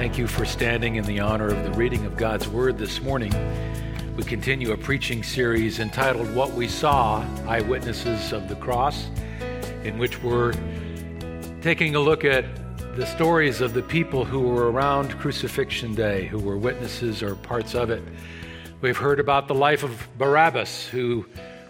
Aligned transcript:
Thank 0.00 0.16
you 0.16 0.26
for 0.26 0.46
standing 0.46 0.96
in 0.96 1.04
the 1.04 1.20
honor 1.20 1.48
of 1.48 1.62
the 1.62 1.72
reading 1.72 2.06
of 2.06 2.16
God's 2.16 2.48
Word 2.48 2.78
this 2.78 3.02
morning. 3.02 3.34
We 4.16 4.22
continue 4.22 4.72
a 4.72 4.76
preaching 4.78 5.22
series 5.22 5.78
entitled 5.78 6.34
What 6.34 6.52
We 6.52 6.68
Saw 6.68 7.22
Eyewitnesses 7.46 8.32
of 8.32 8.48
the 8.48 8.54
Cross, 8.54 9.10
in 9.84 9.98
which 9.98 10.22
we're 10.22 10.54
taking 11.60 11.96
a 11.96 12.00
look 12.00 12.24
at 12.24 12.46
the 12.96 13.04
stories 13.04 13.60
of 13.60 13.74
the 13.74 13.82
people 13.82 14.24
who 14.24 14.40
were 14.40 14.72
around 14.72 15.18
Crucifixion 15.18 15.94
Day, 15.94 16.24
who 16.28 16.38
were 16.38 16.56
witnesses 16.56 17.22
or 17.22 17.34
parts 17.34 17.74
of 17.74 17.90
it. 17.90 18.02
We've 18.80 18.96
heard 18.96 19.20
about 19.20 19.48
the 19.48 19.54
life 19.54 19.82
of 19.82 20.08
Barabbas, 20.16 20.86
who 20.86 21.26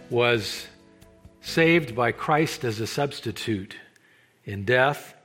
was 0.09 0.67
saved 1.41 1.97
by 1.97 2.13
Christ 2.13 2.63
as 2.63 2.79
a 2.79 2.87
substitute 2.87 3.75
in 4.45 4.63
death. 4.63 5.15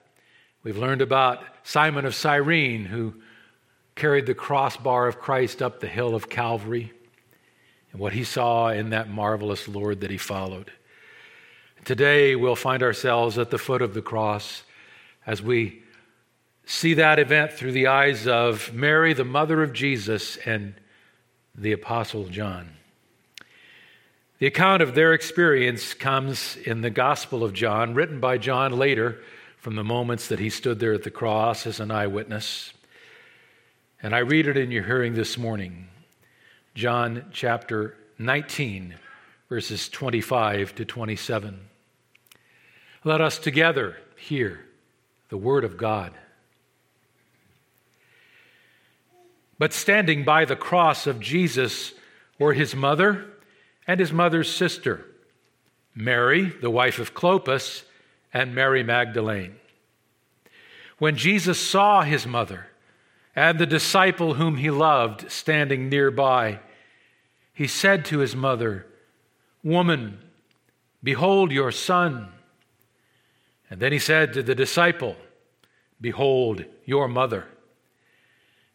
We've 0.65 0.77
learned 0.77 1.03
about 1.03 1.45
Simon 1.67 2.05
of 2.05 2.15
Cyrene, 2.15 2.85
who 2.85 3.13
carried 3.97 4.27
the 4.27 4.35
crossbar 4.35 5.09
of 5.09 5.19
Christ 5.19 5.61
up 5.61 5.81
the 5.81 5.89
hill 5.89 6.15
of 6.15 6.29
Calvary, 6.29 6.93
and 7.91 8.01
what 8.01 8.13
he 8.13 8.23
saw 8.23 8.69
in 8.69 8.91
that 8.91 9.11
marvelous 9.11 9.67
Lord 9.67 10.03
that 10.03 10.11
he 10.13 10.17
followed. 10.17 10.71
Today, 11.85 12.37
we'll 12.37 12.55
find 12.55 12.85
ourselves 12.85 13.37
at 13.37 13.51
the 13.51 13.59
foot 13.59 13.83
of 13.83 13.95
the 13.95 14.01
cross 14.01 14.63
as 15.27 15.43
we 15.43 15.83
see 16.67 16.95
that 16.95 17.19
event 17.19 17.53
through 17.53 17.73
the 17.73 17.89
eyes 17.89 18.29
of 18.29 18.73
Mary, 18.73 19.13
the 19.13 19.25
mother 19.25 19.61
of 19.65 19.73
Jesus, 19.73 20.37
and 20.47 20.73
the 21.53 21.73
Apostle 21.73 22.27
John. 22.27 22.77
The 24.39 24.47
account 24.47 24.83
of 24.83 24.95
their 24.95 25.13
experience 25.13 25.95
comes 25.95 26.57
in 26.59 26.83
the 26.83 26.91
Gospel 26.91 27.43
of 27.43 27.53
John, 27.53 27.93
written 27.93 28.21
by 28.21 28.39
John 28.39 28.79
later 28.79 29.21
from 29.67 29.75
the 29.75 29.83
moments 29.83 30.29
that 30.29 30.39
he 30.39 30.49
stood 30.49 30.79
there 30.79 30.93
at 30.93 31.03
the 31.03 31.11
cross 31.11 31.67
as 31.67 31.81
an 31.81 31.91
eyewitness. 31.91 32.73
And 34.01 34.15
I 34.15 34.19
read 34.19 34.47
it 34.47 34.57
in 34.57 34.71
your 34.71 34.85
hearing 34.85 35.15
this 35.15 35.37
morning 35.37 35.89
John 36.77 37.25
chapter 37.33 37.97
19, 38.17 38.95
verses 39.49 39.89
25 39.89 40.77
to 40.77 40.85
27. 40.85 41.59
Let 43.03 43.21
us 43.21 43.41
together 43.41 43.97
hear 44.17 44.65
the 45.31 45.37
word 45.37 45.65
of 45.65 45.77
God. 45.77 46.13
But 49.59 49.73
standing 49.73 50.25
by 50.25 50.45
the 50.45 50.55
cross 50.55 51.09
of 51.09 51.19
Jesus 51.19 51.93
were 52.39 52.53
his 52.53 52.77
mother 52.77 53.25
and 53.85 53.99
his 53.99 54.13
mother's 54.13 54.55
sister, 54.55 55.05
Mary, 55.93 56.55
the 56.61 56.71
wife 56.71 57.01
of 57.01 57.15
Clopas, 57.15 57.83
and 58.37 58.55
Mary 58.55 58.83
Magdalene. 58.83 59.57
When 60.99 61.17
Jesus 61.17 61.59
saw 61.59 62.03
his 62.03 62.27
mother 62.27 62.67
and 63.35 63.59
the 63.59 63.65
disciple 63.65 64.35
whom 64.35 64.59
he 64.59 64.71
loved 64.71 65.31
standing 65.33 65.89
nearby, 65.89 66.61
he 67.55 67.67
said 67.67 68.05
to 68.07 68.19
his 68.19 68.37
mother, 68.37 68.87
Woman, 69.65 70.19
behold 71.03 71.51
your 71.51 71.73
son. 71.73 72.29
And 73.71 73.81
then 73.81 73.93
he 73.93 73.99
said 73.99 74.35
to 74.35 74.43
the 74.43 74.55
disciple, 74.55 75.17
Behold 75.99 76.67
your 76.85 77.09
mother. 77.09 77.47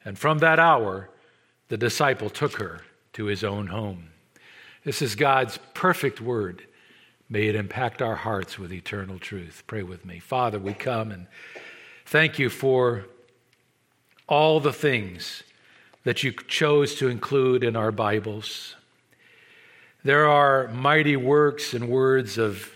And 0.03 0.17
from 0.17 0.39
that 0.39 0.57
hour, 0.57 1.11
the 1.67 1.77
disciple 1.77 2.31
took 2.31 2.53
her 2.53 2.81
to 3.13 3.25
his 3.25 3.43
own 3.43 3.67
home. 3.67 4.09
This 4.83 5.03
is 5.03 5.13
God's 5.13 5.59
perfect 5.75 6.19
word. 6.19 6.65
May 7.31 7.47
it 7.47 7.55
impact 7.55 8.01
our 8.01 8.17
hearts 8.17 8.59
with 8.59 8.73
eternal 8.73 9.17
truth. 9.17 9.63
Pray 9.65 9.83
with 9.83 10.05
me. 10.05 10.19
Father, 10.19 10.59
we 10.59 10.73
come 10.73 11.11
and 11.11 11.27
thank 12.05 12.37
you 12.37 12.49
for 12.49 13.05
all 14.27 14.59
the 14.59 14.73
things 14.73 15.41
that 16.03 16.23
you 16.23 16.33
chose 16.33 16.95
to 16.95 17.07
include 17.07 17.63
in 17.63 17.77
our 17.77 17.93
Bibles. 17.93 18.75
There 20.03 20.27
are 20.27 20.67
mighty 20.67 21.15
works 21.15 21.73
and 21.73 21.87
words 21.87 22.37
of 22.37 22.69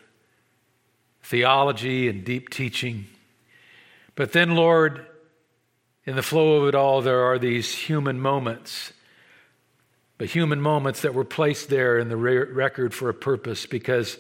theology 1.22 2.08
and 2.08 2.24
deep 2.24 2.50
teaching. 2.50 3.08
But 4.16 4.32
then, 4.32 4.56
Lord, 4.56 5.06
in 6.06 6.16
the 6.16 6.24
flow 6.24 6.62
of 6.62 6.70
it 6.70 6.76
all, 6.76 7.02
there 7.02 7.26
are 7.26 7.38
these 7.38 7.76
human 7.76 8.22
moments, 8.22 8.94
but 10.18 10.30
human 10.30 10.62
moments 10.62 11.02
that 11.02 11.14
were 11.14 11.26
placed 11.26 11.68
there 11.68 12.00
in 12.00 12.08
the 12.08 12.16
record 12.16 12.94
for 12.94 13.10
a 13.10 13.14
purpose 13.14 13.66
because 13.66 14.18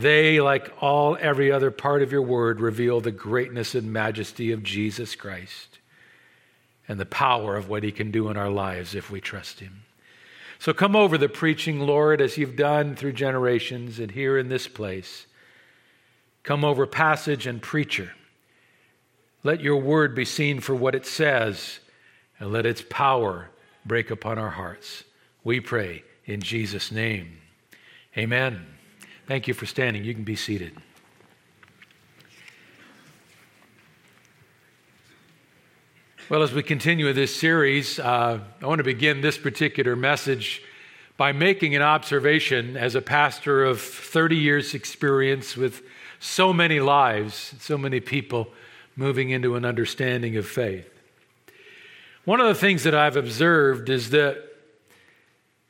they, 0.00 0.40
like 0.40 0.72
all 0.80 1.16
every 1.20 1.50
other 1.50 1.70
part 1.70 2.02
of 2.02 2.12
your 2.12 2.22
word, 2.22 2.60
reveal 2.60 3.00
the 3.00 3.10
greatness 3.10 3.74
and 3.74 3.92
majesty 3.92 4.52
of 4.52 4.62
Jesus 4.62 5.14
Christ 5.14 5.78
and 6.86 6.98
the 6.98 7.06
power 7.06 7.56
of 7.56 7.68
what 7.68 7.82
he 7.82 7.92
can 7.92 8.10
do 8.10 8.28
in 8.28 8.36
our 8.36 8.50
lives 8.50 8.94
if 8.94 9.10
we 9.10 9.20
trust 9.20 9.60
him. 9.60 9.82
So 10.58 10.72
come 10.72 10.96
over 10.96 11.16
the 11.16 11.28
preaching, 11.28 11.80
Lord, 11.80 12.20
as 12.20 12.36
you've 12.36 12.56
done 12.56 12.96
through 12.96 13.12
generations 13.12 13.98
and 13.98 14.10
here 14.10 14.38
in 14.38 14.48
this 14.48 14.66
place. 14.66 15.26
Come 16.42 16.64
over 16.64 16.86
passage 16.86 17.46
and 17.46 17.62
preacher. 17.62 18.12
Let 19.44 19.60
your 19.60 19.76
word 19.76 20.14
be 20.14 20.24
seen 20.24 20.60
for 20.60 20.74
what 20.74 20.94
it 20.94 21.06
says, 21.06 21.78
and 22.40 22.52
let 22.52 22.66
its 22.66 22.82
power 22.88 23.50
break 23.86 24.10
upon 24.10 24.38
our 24.38 24.50
hearts. 24.50 25.04
We 25.44 25.60
pray 25.60 26.02
in 26.24 26.40
Jesus' 26.40 26.90
name. 26.90 27.38
Amen. 28.16 28.77
Thank 29.28 29.46
you 29.46 29.52
for 29.52 29.66
standing. 29.66 30.04
You 30.04 30.14
can 30.14 30.24
be 30.24 30.36
seated. 30.36 30.72
Well, 36.30 36.42
as 36.42 36.54
we 36.54 36.62
continue 36.62 37.12
this 37.12 37.36
series, 37.36 37.98
uh, 37.98 38.40
I 38.62 38.66
want 38.66 38.78
to 38.78 38.84
begin 38.84 39.20
this 39.20 39.36
particular 39.36 39.96
message 39.96 40.62
by 41.18 41.32
making 41.32 41.76
an 41.76 41.82
observation 41.82 42.78
as 42.78 42.94
a 42.94 43.02
pastor 43.02 43.66
of 43.66 43.82
30 43.82 44.34
years' 44.34 44.72
experience 44.72 45.58
with 45.58 45.82
so 46.20 46.54
many 46.54 46.80
lives, 46.80 47.54
so 47.60 47.76
many 47.76 48.00
people 48.00 48.48
moving 48.96 49.28
into 49.28 49.56
an 49.56 49.66
understanding 49.66 50.38
of 50.38 50.48
faith. 50.48 50.88
One 52.24 52.40
of 52.40 52.46
the 52.46 52.54
things 52.54 52.82
that 52.84 52.94
I've 52.94 53.16
observed 53.16 53.90
is 53.90 54.08
that 54.08 54.42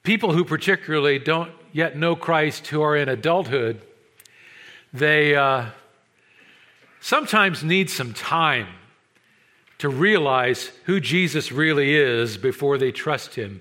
people 0.05 0.33
who 0.33 0.45
particularly 0.45 1.19
don't 1.19 1.51
yet 1.73 1.97
know 1.97 2.17
Christ, 2.17 2.67
who 2.69 2.83
are 2.83 2.97
in 2.97 3.09
adulthood, 3.09 3.81
they 4.93 5.37
uh, 5.37 5.67
sometimes 7.01 7.63
need 7.63 7.91
some 7.91 8.15
time 8.15 8.69
to 9.79 9.89
realize 9.89 10.73
who 10.85 11.01
Jesus 11.01 11.53
really 11.53 11.95
is 11.95 12.37
before 12.37 12.79
they 12.79 12.91
trust 12.91 13.35
him 13.37 13.61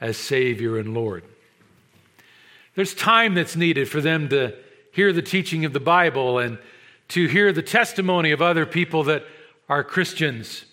as 0.00 0.16
Savior 0.16 0.78
and 0.78 0.92
Lord. 0.92 1.24
There's 2.74 2.94
time 2.94 3.34
that's 3.34 3.56
needed 3.56 3.88
for 3.88 4.00
them 4.00 4.28
to 4.28 4.54
hear 4.92 5.12
the 5.12 5.22
teaching 5.22 5.64
of 5.64 5.72
the 5.72 5.80
Bible 5.80 6.38
and 6.38 6.58
to 7.08 7.26
hear 7.26 7.52
the 7.52 7.62
testimony 7.62 8.30
of 8.30 8.42
other 8.42 8.66
people 8.66 9.04
that 9.04 9.24
are 9.68 9.84
Christians, 9.84 10.64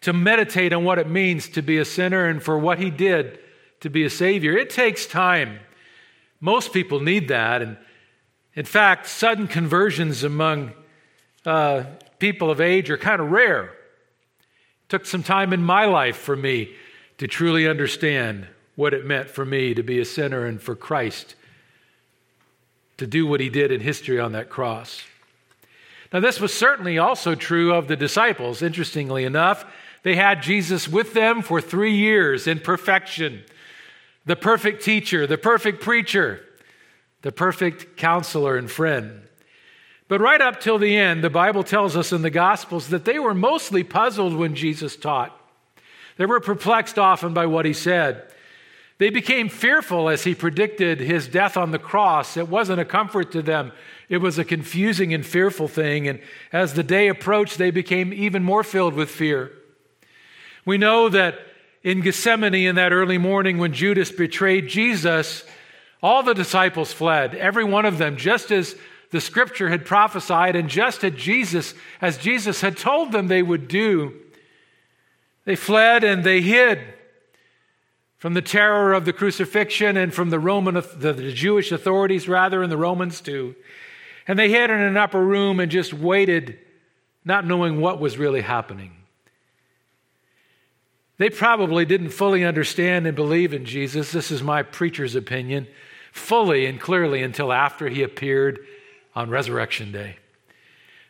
to 0.00 0.12
meditate 0.12 0.72
on 0.72 0.84
what 0.84 0.98
it 0.98 1.08
means 1.08 1.48
to 1.50 1.62
be 1.62 1.78
a 1.78 1.84
sinner 1.84 2.26
and 2.26 2.42
for 2.42 2.58
what 2.58 2.78
he 2.78 2.90
did 2.90 3.38
to 3.80 3.90
be 3.90 4.04
a 4.04 4.10
Savior. 4.10 4.56
It 4.56 4.70
takes 4.70 5.06
time. 5.06 5.60
Most 6.46 6.72
people 6.72 7.00
need 7.00 7.26
that. 7.26 7.60
And 7.60 7.76
in 8.54 8.66
fact, 8.66 9.08
sudden 9.08 9.48
conversions 9.48 10.22
among 10.22 10.74
uh, 11.44 11.82
people 12.20 12.52
of 12.52 12.60
age 12.60 12.88
are 12.88 12.96
kind 12.96 13.20
of 13.20 13.32
rare. 13.32 13.64
It 13.64 14.88
took 14.88 15.06
some 15.06 15.24
time 15.24 15.52
in 15.52 15.60
my 15.60 15.86
life 15.86 16.16
for 16.16 16.36
me 16.36 16.70
to 17.18 17.26
truly 17.26 17.66
understand 17.66 18.46
what 18.76 18.94
it 18.94 19.04
meant 19.04 19.28
for 19.28 19.44
me 19.44 19.74
to 19.74 19.82
be 19.82 19.98
a 19.98 20.04
sinner 20.04 20.46
and 20.46 20.62
for 20.62 20.76
Christ 20.76 21.34
to 22.98 23.08
do 23.08 23.26
what 23.26 23.40
he 23.40 23.48
did 23.48 23.72
in 23.72 23.80
history 23.80 24.20
on 24.20 24.30
that 24.30 24.48
cross. 24.48 25.02
Now, 26.12 26.20
this 26.20 26.38
was 26.38 26.54
certainly 26.54 26.96
also 26.96 27.34
true 27.34 27.74
of 27.74 27.88
the 27.88 27.96
disciples. 27.96 28.62
Interestingly 28.62 29.24
enough, 29.24 29.64
they 30.04 30.14
had 30.14 30.44
Jesus 30.44 30.86
with 30.86 31.12
them 31.12 31.42
for 31.42 31.60
three 31.60 31.96
years 31.96 32.46
in 32.46 32.60
perfection 32.60 33.42
the 34.26 34.36
perfect 34.36 34.82
teacher, 34.82 35.26
the 35.26 35.38
perfect 35.38 35.80
preacher, 35.80 36.44
the 37.22 37.32
perfect 37.32 37.96
counselor 37.96 38.56
and 38.56 38.70
friend. 38.70 39.22
But 40.08 40.20
right 40.20 40.40
up 40.40 40.60
till 40.60 40.78
the 40.78 40.96
end, 40.96 41.24
the 41.24 41.30
Bible 41.30 41.64
tells 41.64 41.96
us 41.96 42.12
in 42.12 42.22
the 42.22 42.30
Gospels 42.30 42.88
that 42.88 43.04
they 43.04 43.18
were 43.18 43.34
mostly 43.34 43.82
puzzled 43.82 44.36
when 44.36 44.54
Jesus 44.54 44.96
taught. 44.96 45.36
They 46.16 46.26
were 46.26 46.40
perplexed 46.40 46.98
often 46.98 47.34
by 47.34 47.46
what 47.46 47.66
he 47.66 47.72
said. 47.72 48.32
They 48.98 49.10
became 49.10 49.48
fearful 49.48 50.08
as 50.08 50.24
he 50.24 50.34
predicted 50.34 51.00
his 51.00 51.28
death 51.28 51.56
on 51.56 51.70
the 51.70 51.78
cross. 51.78 52.36
It 52.36 52.48
wasn't 52.48 52.80
a 52.80 52.84
comfort 52.84 53.32
to 53.32 53.42
them, 53.42 53.72
it 54.08 54.18
was 54.18 54.38
a 54.38 54.44
confusing 54.44 55.12
and 55.12 55.26
fearful 55.26 55.68
thing. 55.68 56.08
And 56.08 56.20
as 56.52 56.74
the 56.74 56.84
day 56.84 57.08
approached, 57.08 57.58
they 57.58 57.70
became 57.70 58.12
even 58.12 58.42
more 58.42 58.62
filled 58.62 58.94
with 58.94 59.10
fear. 59.10 59.52
We 60.64 60.78
know 60.78 61.08
that 61.08 61.38
in 61.86 62.00
Gethsemane 62.00 62.66
in 62.66 62.74
that 62.74 62.92
early 62.92 63.16
morning 63.16 63.58
when 63.58 63.72
Judas 63.72 64.10
betrayed 64.10 64.66
Jesus, 64.66 65.44
all 66.02 66.24
the 66.24 66.34
disciples 66.34 66.92
fled, 66.92 67.32
every 67.36 67.62
one 67.62 67.84
of 67.84 67.96
them, 67.96 68.16
just 68.16 68.50
as 68.50 68.74
the 69.12 69.20
scripture 69.20 69.68
had 69.68 69.86
prophesied 69.86 70.56
and 70.56 70.68
just 70.68 71.04
as 71.04 71.14
Jesus, 71.14 71.74
as 72.00 72.18
Jesus 72.18 72.60
had 72.60 72.76
told 72.76 73.12
them 73.12 73.28
they 73.28 73.40
would 73.40 73.68
do. 73.68 74.14
They 75.44 75.54
fled 75.54 76.02
and 76.02 76.24
they 76.24 76.40
hid 76.40 76.80
from 78.18 78.34
the 78.34 78.42
terror 78.42 78.92
of 78.92 79.04
the 79.04 79.12
crucifixion 79.12 79.96
and 79.96 80.12
from 80.12 80.30
the 80.30 80.40
Roman, 80.40 80.74
the, 80.74 81.12
the 81.12 81.32
Jewish 81.32 81.70
authorities, 81.70 82.26
rather, 82.26 82.64
and 82.64 82.72
the 82.72 82.76
Romans 82.76 83.20
too. 83.20 83.54
And 84.26 84.36
they 84.36 84.50
hid 84.50 84.70
in 84.70 84.80
an 84.80 84.96
upper 84.96 85.24
room 85.24 85.60
and 85.60 85.70
just 85.70 85.94
waited, 85.94 86.58
not 87.24 87.46
knowing 87.46 87.80
what 87.80 88.00
was 88.00 88.18
really 88.18 88.40
happening. 88.40 88.95
They 91.18 91.30
probably 91.30 91.84
didn't 91.84 92.10
fully 92.10 92.44
understand 92.44 93.06
and 93.06 93.16
believe 93.16 93.54
in 93.54 93.64
Jesus. 93.64 94.12
This 94.12 94.30
is 94.30 94.42
my 94.42 94.62
preacher's 94.62 95.14
opinion, 95.14 95.66
fully 96.12 96.66
and 96.66 96.80
clearly 96.80 97.22
until 97.22 97.52
after 97.52 97.88
he 97.88 98.02
appeared 98.02 98.58
on 99.14 99.30
Resurrection 99.30 99.92
Day. 99.92 100.16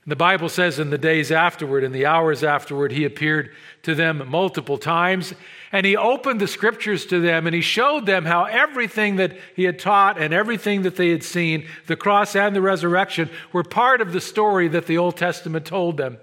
The 0.08 0.14
Bible 0.14 0.48
says 0.48 0.78
in 0.78 0.90
the 0.90 0.98
days 0.98 1.32
afterward, 1.32 1.82
in 1.82 1.90
the 1.90 2.06
hours 2.06 2.44
afterward, 2.44 2.92
he 2.92 3.04
appeared 3.04 3.50
to 3.82 3.96
them 3.96 4.22
multiple 4.28 4.78
times 4.78 5.34
and 5.72 5.84
he 5.84 5.96
opened 5.96 6.40
the 6.40 6.46
scriptures 6.46 7.06
to 7.06 7.18
them 7.18 7.44
and 7.44 7.54
he 7.54 7.60
showed 7.60 8.06
them 8.06 8.24
how 8.24 8.44
everything 8.44 9.16
that 9.16 9.36
he 9.56 9.64
had 9.64 9.80
taught 9.80 10.16
and 10.16 10.32
everything 10.32 10.82
that 10.82 10.94
they 10.94 11.10
had 11.10 11.24
seen, 11.24 11.66
the 11.88 11.96
cross 11.96 12.36
and 12.36 12.54
the 12.54 12.60
resurrection, 12.60 13.28
were 13.52 13.64
part 13.64 14.00
of 14.00 14.12
the 14.12 14.20
story 14.20 14.68
that 14.68 14.86
the 14.86 14.96
Old 14.96 15.16
Testament 15.16 15.66
told 15.66 15.96
them. 15.96 16.18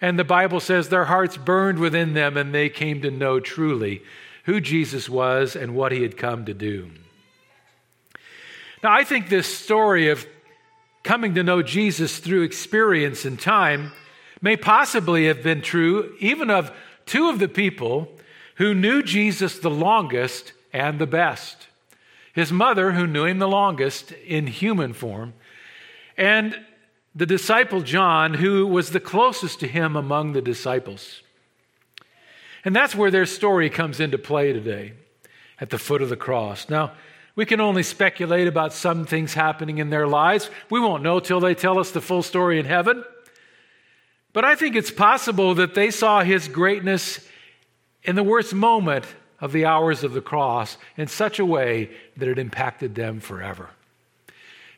And 0.00 0.18
the 0.18 0.24
Bible 0.24 0.60
says 0.60 0.88
their 0.88 1.06
hearts 1.06 1.36
burned 1.36 1.78
within 1.78 2.14
them 2.14 2.36
and 2.36 2.54
they 2.54 2.68
came 2.68 3.02
to 3.02 3.10
know 3.10 3.40
truly 3.40 4.02
who 4.44 4.60
Jesus 4.60 5.08
was 5.08 5.56
and 5.56 5.74
what 5.74 5.92
he 5.92 6.02
had 6.02 6.16
come 6.16 6.44
to 6.44 6.54
do. 6.54 6.90
Now, 8.82 8.92
I 8.92 9.04
think 9.04 9.28
this 9.28 9.52
story 9.54 10.10
of 10.10 10.26
coming 11.02 11.34
to 11.34 11.42
know 11.42 11.62
Jesus 11.62 12.18
through 12.18 12.42
experience 12.42 13.24
and 13.24 13.40
time 13.40 13.92
may 14.42 14.56
possibly 14.56 15.26
have 15.26 15.42
been 15.42 15.62
true 15.62 16.14
even 16.20 16.50
of 16.50 16.70
two 17.06 17.28
of 17.30 17.38
the 17.38 17.48
people 17.48 18.08
who 18.56 18.74
knew 18.74 19.02
Jesus 19.02 19.58
the 19.58 19.70
longest 19.70 20.52
and 20.72 20.98
the 20.98 21.06
best 21.06 21.68
his 22.34 22.50
mother, 22.50 22.92
who 22.92 23.06
knew 23.06 23.24
him 23.24 23.38
the 23.38 23.48
longest 23.48 24.10
in 24.26 24.48
human 24.48 24.92
form, 24.92 25.32
and 26.16 26.58
the 27.14 27.26
disciple 27.26 27.80
John, 27.80 28.34
who 28.34 28.66
was 28.66 28.90
the 28.90 29.00
closest 29.00 29.60
to 29.60 29.68
him 29.68 29.96
among 29.96 30.32
the 30.32 30.42
disciples. 30.42 31.22
And 32.64 32.74
that's 32.74 32.94
where 32.94 33.10
their 33.10 33.26
story 33.26 33.70
comes 33.70 34.00
into 34.00 34.18
play 34.18 34.52
today, 34.52 34.94
at 35.60 35.70
the 35.70 35.78
foot 35.78 36.02
of 36.02 36.08
the 36.08 36.16
cross. 36.16 36.68
Now, 36.68 36.92
we 37.36 37.46
can 37.46 37.60
only 37.60 37.82
speculate 37.82 38.46
about 38.46 38.72
some 38.72 39.06
things 39.06 39.34
happening 39.34 39.78
in 39.78 39.90
their 39.90 40.06
lives. 40.06 40.50
We 40.70 40.80
won't 40.80 41.02
know 41.02 41.20
till 41.20 41.40
they 41.40 41.54
tell 41.54 41.78
us 41.78 41.90
the 41.90 42.00
full 42.00 42.22
story 42.22 42.58
in 42.58 42.64
heaven. 42.64 43.04
But 44.32 44.44
I 44.44 44.54
think 44.54 44.74
it's 44.74 44.90
possible 44.90 45.54
that 45.54 45.74
they 45.74 45.90
saw 45.90 46.22
his 46.22 46.48
greatness 46.48 47.26
in 48.02 48.16
the 48.16 48.22
worst 48.22 48.54
moment 48.54 49.04
of 49.40 49.52
the 49.52 49.64
hours 49.64 50.04
of 50.04 50.12
the 50.12 50.20
cross 50.20 50.76
in 50.96 51.06
such 51.06 51.38
a 51.38 51.44
way 51.44 51.90
that 52.16 52.28
it 52.28 52.38
impacted 52.38 52.94
them 52.94 53.20
forever. 53.20 53.70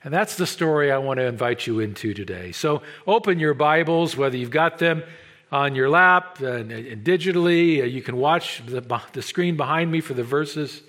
And 0.06 0.14
that's 0.14 0.36
the 0.36 0.46
story 0.46 0.92
I 0.92 0.98
want 0.98 1.18
to 1.18 1.24
invite 1.24 1.66
you 1.66 1.80
into 1.80 2.14
today. 2.14 2.52
So 2.52 2.82
open 3.08 3.40
your 3.40 3.54
Bibles, 3.54 4.16
whether 4.16 4.36
you've 4.36 4.52
got 4.52 4.78
them 4.78 5.02
on 5.50 5.74
your 5.74 5.90
lap 5.90 6.38
and, 6.40 6.70
and 6.70 7.04
digitally, 7.04 7.80
uh, 7.80 7.86
you 7.86 8.02
can 8.02 8.16
watch 8.16 8.62
the, 8.64 9.00
the 9.12 9.20
screen 9.20 9.56
behind 9.56 9.90
me 9.90 10.00
for 10.00 10.14
the 10.14 10.22
verses 10.22 10.82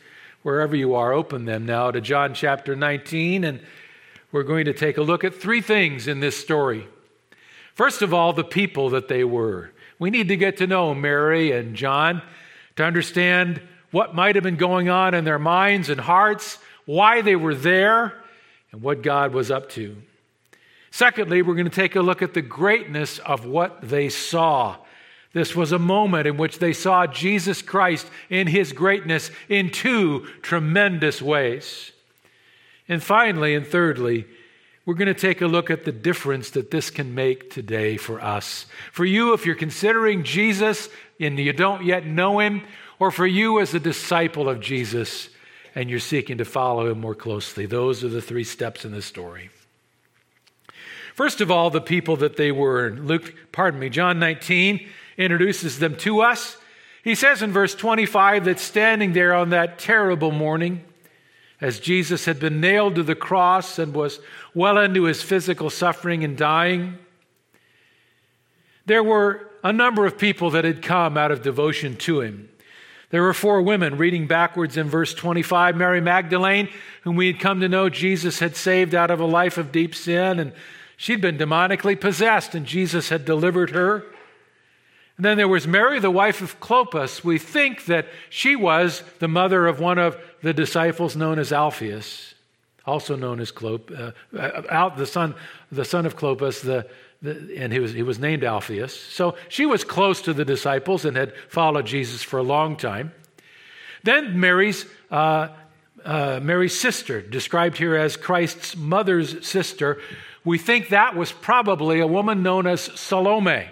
wherever 0.43 0.75
you 0.75 0.93
are, 0.93 1.13
open 1.13 1.45
them 1.45 1.65
now 1.65 1.89
to 1.89 1.99
John 1.99 2.35
chapter 2.35 2.75
19, 2.75 3.43
and 3.43 3.59
we're 4.31 4.43
going 4.43 4.65
to 4.65 4.73
take 4.73 4.99
a 4.99 5.01
look 5.01 5.23
at 5.23 5.33
three 5.33 5.61
things 5.61 6.07
in 6.07 6.19
this 6.19 6.37
story. 6.37 6.87
First 7.73 8.03
of 8.03 8.13
all, 8.13 8.33
the 8.33 8.43
people 8.43 8.91
that 8.91 9.07
they 9.07 9.23
were. 9.23 9.71
We 9.97 10.11
need 10.11 10.27
to 10.27 10.37
get 10.37 10.57
to 10.57 10.67
know 10.67 10.93
Mary 10.93 11.51
and 11.51 11.75
John 11.75 12.21
to 12.75 12.83
understand 12.83 13.61
what 13.89 14.13
might 14.13 14.35
have 14.35 14.43
been 14.43 14.57
going 14.57 14.89
on 14.89 15.15
in 15.15 15.25
their 15.25 15.39
minds 15.39 15.89
and 15.89 16.01
hearts, 16.01 16.59
why 16.85 17.21
they 17.21 17.35
were 17.35 17.55
there, 17.55 18.13
and 18.77 18.83
what 18.83 19.01
God 19.01 19.33
was 19.33 19.49
up 19.49 19.69
to. 19.71 19.97
Secondly, 20.91 21.41
we're 21.41 21.55
going 21.55 21.65
to 21.65 21.71
take 21.71 21.95
a 21.95 22.01
look 22.01 22.21
at 22.21 22.35
the 22.35 22.43
greatness 22.43 23.17
of 23.17 23.43
what 23.43 23.81
they 23.81 24.07
saw. 24.07 24.77
This 25.33 25.55
was 25.55 25.71
a 25.71 25.79
moment 25.79 26.27
in 26.27 26.37
which 26.37 26.59
they 26.59 26.73
saw 26.73 27.07
Jesus 27.07 27.63
Christ 27.63 28.07
in 28.29 28.45
his 28.45 28.73
greatness 28.73 29.31
in 29.49 29.71
two 29.71 30.27
tremendous 30.43 31.23
ways. 31.23 31.91
And 32.87 33.01
finally, 33.01 33.55
and 33.55 33.65
thirdly, 33.65 34.27
we're 34.85 34.93
going 34.93 35.07
to 35.07 35.15
take 35.15 35.41
a 35.41 35.47
look 35.47 35.71
at 35.71 35.83
the 35.83 35.91
difference 35.91 36.51
that 36.51 36.69
this 36.69 36.91
can 36.91 37.15
make 37.15 37.49
today 37.49 37.97
for 37.97 38.21
us. 38.21 38.67
For 38.91 39.05
you, 39.05 39.33
if 39.33 39.43
you're 39.43 39.55
considering 39.55 40.23
Jesus 40.23 40.87
and 41.19 41.39
you 41.39 41.51
don't 41.51 41.83
yet 41.83 42.05
know 42.05 42.37
him, 42.37 42.61
or 42.99 43.09
for 43.09 43.25
you 43.25 43.59
as 43.59 43.73
a 43.73 43.79
disciple 43.79 44.47
of 44.47 44.59
Jesus 44.59 45.29
and 45.77 45.91
you're 45.91 45.99
seeking 45.99 46.39
to 46.39 46.43
follow 46.43 46.89
him 46.89 46.99
more 46.99 47.13
closely, 47.13 47.67
those 47.67 48.03
are 48.03 48.09
the 48.09 48.19
three 48.19 48.43
steps 48.43 48.83
in 48.83 48.91
this 48.91 49.05
story. 49.05 49.51
First 51.13 51.39
of 51.39 51.51
all, 51.51 51.69
the 51.69 51.79
people 51.79 52.15
that 52.17 52.35
they 52.35 52.51
were. 52.51 52.89
Luke, 52.89 53.31
pardon 53.51 53.79
me, 53.79 53.89
John 53.89 54.17
19 54.17 54.87
introduces 55.19 55.77
them 55.77 55.95
to 55.97 56.21
us. 56.21 56.57
He 57.03 57.13
says 57.13 57.43
in 57.43 57.51
verse 57.51 57.75
25 57.75 58.45
that 58.45 58.59
standing 58.59 59.13
there 59.13 59.35
on 59.35 59.51
that 59.51 59.77
terrible 59.77 60.31
morning, 60.31 60.83
as 61.61 61.79
Jesus 61.79 62.25
had 62.25 62.39
been 62.39 62.59
nailed 62.59 62.95
to 62.95 63.03
the 63.03 63.13
cross 63.13 63.77
and 63.77 63.93
was 63.93 64.19
well 64.55 64.79
into 64.79 65.03
his 65.03 65.21
physical 65.21 65.69
suffering 65.69 66.23
and 66.23 66.35
dying, 66.35 66.97
there 68.87 69.03
were 69.03 69.47
a 69.63 69.71
number 69.71 70.07
of 70.07 70.17
people 70.17 70.49
that 70.49 70.65
had 70.65 70.81
come 70.81 71.19
out 71.19 71.31
of 71.31 71.43
devotion 71.43 71.95
to 71.97 72.21
him. 72.21 72.49
There 73.09 73.21
were 73.21 73.33
four 73.33 73.61
women 73.61 73.97
reading 73.97 74.27
backwards 74.27 74.75
in 74.75 74.89
verse 74.89 75.13
25 75.13 75.77
Mary 75.77 76.01
Magdalene, 76.01 76.67
whom 77.03 77.15
we 77.15 77.27
had 77.27 77.39
come 77.39 77.61
to 77.61 77.69
know 77.69 77.89
Jesus 77.89 78.39
had 78.39 78.55
saved 78.55 78.93
out 78.93 79.11
of 79.11 79.21
a 79.21 79.25
life 79.25 79.57
of 79.57 79.71
deep 79.71 79.95
sin, 79.95 80.39
and 80.39 80.51
she'd 80.97 81.21
been 81.21 81.37
demonically 81.37 81.99
possessed, 81.99 82.53
and 82.53 82.65
Jesus 82.65 83.07
had 83.09 83.23
delivered 83.23 83.69
her. 83.69 84.03
And 85.15 85.25
then 85.25 85.37
there 85.37 85.47
was 85.47 85.65
Mary, 85.65 85.99
the 85.99 86.11
wife 86.11 86.41
of 86.41 86.59
Clopas. 86.59 87.23
We 87.23 87.39
think 87.39 87.85
that 87.85 88.07
she 88.29 88.55
was 88.55 89.03
the 89.19 89.27
mother 89.27 89.67
of 89.67 89.79
one 89.79 89.97
of 89.97 90.17
the 90.43 90.53
disciples 90.53 91.15
known 91.15 91.39
as 91.39 91.51
Alphaeus, 91.51 92.35
also 92.85 93.15
known 93.15 93.39
as 93.39 93.51
Clop, 93.51 93.89
uh, 93.89 94.11
uh, 94.37 94.95
the, 94.95 95.07
son, 95.07 95.33
the 95.71 95.85
son 95.85 96.05
of 96.05 96.17
Clopas, 96.17 96.61
the, 96.61 96.85
the, 96.85 96.87
and 97.23 97.73
he 97.73 97.79
was, 97.79 97.93
he 97.93 98.03
was 98.03 98.19
named 98.19 98.43
Alphaeus. 98.43 98.97
So 98.97 99.35
she 99.49 99.65
was 99.65 99.83
close 99.83 100.21
to 100.23 100.33
the 100.33 100.45
disciples 100.45 101.05
and 101.05 101.17
had 101.17 101.33
followed 101.49 101.85
Jesus 101.85 102.23
for 102.23 102.37
a 102.37 102.43
long 102.43 102.75
time. 102.75 103.11
Then 104.03 104.39
Mary's, 104.39 104.85
uh, 105.09 105.49
uh, 106.05 106.39
Mary's 106.41 106.79
sister, 106.79 107.21
described 107.21 107.77
here 107.77 107.95
as 107.95 108.15
Christ's 108.15 108.75
mother's 108.75 109.45
sister, 109.45 109.99
we 110.45 110.57
think 110.57 110.89
that 110.89 111.15
was 111.15 111.31
probably 111.31 111.99
a 111.99 112.07
woman 112.07 112.43
known 112.43 112.67
as 112.67 112.81
Salome. 112.81 113.67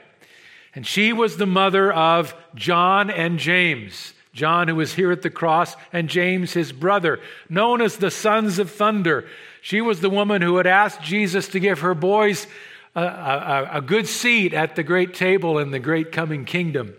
And 0.73 0.85
she 0.85 1.13
was 1.13 1.37
the 1.37 1.45
mother 1.45 1.93
of 1.93 2.35
John 2.53 3.09
and 3.09 3.39
James. 3.39 4.13
John, 4.33 4.67
who 4.67 4.75
was 4.75 4.93
here 4.93 5.13
at 5.13 5.21
the 5.21 5.29
cross, 5.29 5.77
and 5.93 6.09
James, 6.09 6.51
his 6.51 6.73
brother, 6.73 7.21
known 7.47 7.81
as 7.81 7.95
the 7.95 8.11
sons 8.11 8.59
of 8.59 8.69
thunder. 8.69 9.25
She 9.61 9.79
was 9.79 10.01
the 10.01 10.09
woman 10.09 10.41
who 10.41 10.57
had 10.57 10.67
asked 10.67 11.01
Jesus 11.01 11.47
to 11.49 11.59
give 11.61 11.79
her 11.79 11.93
boys 11.93 12.45
a, 12.95 13.69
a, 13.73 13.81
good 13.81 14.07
seat 14.07 14.53
at 14.53 14.75
the 14.75 14.83
great 14.83 15.13
table 15.13 15.59
in 15.59 15.71
the 15.71 15.79
great 15.79 16.11
coming 16.11 16.45
kingdom. 16.45 16.95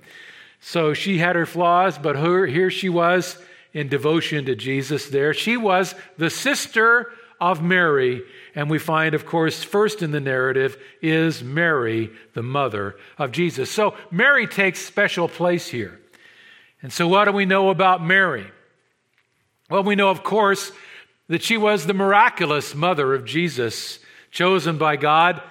So 0.60 0.94
she 0.94 1.18
had 1.18 1.36
her 1.36 1.46
flaws, 1.46 1.96
but 1.96 2.16
her, 2.16 2.46
here 2.46 2.70
she 2.70 2.88
was 2.88 3.38
in 3.72 3.88
devotion 3.88 4.44
to 4.46 4.54
Jesus 4.54 5.08
there. 5.08 5.32
She 5.32 5.56
was 5.56 5.94
the 6.18 6.30
sister 6.30 7.12
of 7.40 7.62
Mary, 7.62 8.22
and 8.54 8.70
we 8.70 8.78
find, 8.78 9.14
of 9.14 9.26
course, 9.26 9.62
first 9.62 10.02
in 10.02 10.10
the 10.10 10.20
narrative 10.20 10.76
is 11.02 11.42
Mary, 11.42 12.10
the 12.34 12.42
mother 12.42 12.96
of 13.18 13.32
Jesus. 13.32 13.70
So 13.70 13.94
Mary 14.10 14.46
takes 14.46 14.80
special 14.80 15.28
place 15.28 15.68
here. 15.68 16.00
And 16.82 16.92
so, 16.92 17.08
what 17.08 17.24
do 17.24 17.32
we 17.32 17.46
know 17.46 17.70
about 17.70 18.04
Mary? 18.04 18.46
Well, 19.70 19.82
we 19.82 19.96
know, 19.96 20.10
of 20.10 20.22
course, 20.22 20.72
that 21.28 21.42
she 21.42 21.56
was 21.56 21.86
the 21.86 21.94
miraculous 21.94 22.74
mother 22.74 23.14
of 23.14 23.24
Jesus, 23.24 23.98
chosen 24.30 24.78
by 24.78 24.96
God 24.96 25.42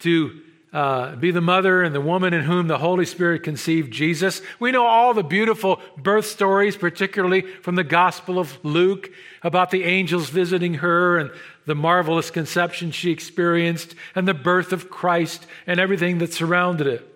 to 0.00 0.40
uh, 0.72 1.16
be 1.16 1.30
the 1.30 1.40
mother 1.40 1.82
and 1.82 1.94
the 1.94 2.00
woman 2.00 2.32
in 2.32 2.42
whom 2.42 2.68
the 2.68 2.78
Holy 2.78 3.04
Spirit 3.04 3.42
conceived 3.42 3.92
Jesus. 3.92 4.40
We 4.60 4.70
know 4.70 4.86
all 4.86 5.14
the 5.14 5.24
beautiful 5.24 5.80
birth 5.96 6.26
stories, 6.26 6.76
particularly 6.76 7.42
from 7.42 7.74
the 7.74 7.84
Gospel 7.84 8.38
of 8.38 8.64
Luke, 8.64 9.10
about 9.42 9.70
the 9.70 9.82
angels 9.82 10.30
visiting 10.30 10.74
her 10.74 11.18
and 11.18 11.30
the 11.66 11.74
marvelous 11.74 12.30
conception 12.30 12.92
she 12.92 13.10
experienced 13.10 13.94
and 14.14 14.28
the 14.28 14.34
birth 14.34 14.72
of 14.72 14.90
Christ 14.90 15.46
and 15.66 15.80
everything 15.80 16.18
that 16.18 16.32
surrounded 16.32 16.86
it. 16.86 17.06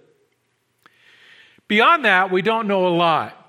Beyond 1.69 2.05
that, 2.05 2.31
we 2.31 2.43
don't 2.43 2.69
know 2.69 2.87
a 2.87 2.89
lot. 2.89 3.41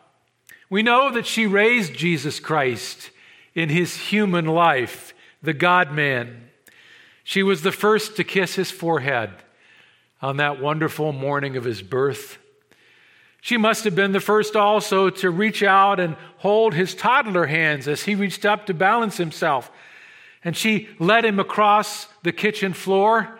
We 0.70 0.84
know 0.84 1.12
that 1.12 1.26
she 1.26 1.48
raised 1.48 1.96
Jesus 1.96 2.40
Christ 2.40 3.10
in 3.54 3.70
his 3.70 3.96
human 3.96 4.46
life, 4.46 5.14
the 5.42 5.54
God 5.54 5.92
man. 5.92 6.50
She 7.28 7.42
was 7.42 7.64
the 7.64 7.72
first 7.72 8.16
to 8.18 8.24
kiss 8.24 8.54
his 8.54 8.70
forehead 8.70 9.32
on 10.22 10.38
that 10.38 10.62
wonderful 10.62 11.12
morning 11.12 11.58
of 11.58 11.64
his 11.64 11.82
birth. 11.82 12.38
She 13.42 13.58
must 13.58 13.84
have 13.84 13.96
been 13.96 14.12
the 14.12 14.20
first 14.20 14.56
also 14.56 15.10
to 15.10 15.32
reach 15.32 15.64
out 15.64 16.00
and 16.00 16.18
hold 16.38 16.76
his 16.76 16.94
toddler 16.94 17.48
hands 17.48 17.88
as 17.88 18.04
he 18.04 18.14
reached 18.14 18.46
up 18.46 18.68
to 18.68 18.76
balance 18.76 19.18
himself. 19.18 19.72
And 20.44 20.56
she 20.56 20.88
led 21.00 21.26
him 21.26 21.40
across 21.40 22.08
the 22.22 22.32
kitchen 22.32 22.74
floor 22.74 23.40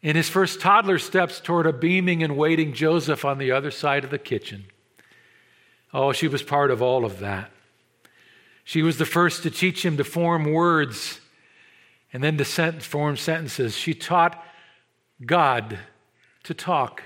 in 0.00 0.16
his 0.16 0.30
first 0.30 0.62
toddler 0.62 0.98
steps 0.98 1.40
toward 1.40 1.66
a 1.66 1.74
beaming 1.74 2.22
and 2.22 2.38
waiting 2.38 2.72
Joseph 2.72 3.26
on 3.26 3.36
the 3.36 3.52
other 3.52 3.70
side 3.70 4.04
of 4.04 4.10
the 4.10 4.18
kitchen. 4.18 4.64
Oh, 5.92 6.12
she 6.12 6.26
was 6.26 6.42
part 6.42 6.70
of 6.70 6.80
all 6.80 7.04
of 7.04 7.18
that. 7.18 7.50
She 8.64 8.80
was 8.80 8.96
the 8.96 9.04
first 9.04 9.42
to 9.42 9.50
teach 9.50 9.84
him 9.84 9.98
to 9.98 10.04
form 10.04 10.50
words 10.50 11.20
and 12.14 12.22
then 12.22 12.38
to 12.38 12.72
form 12.80 13.16
sentences. 13.16 13.76
She 13.76 13.92
taught 13.92 14.42
God 15.26 15.78
to 16.44 16.54
talk. 16.54 17.02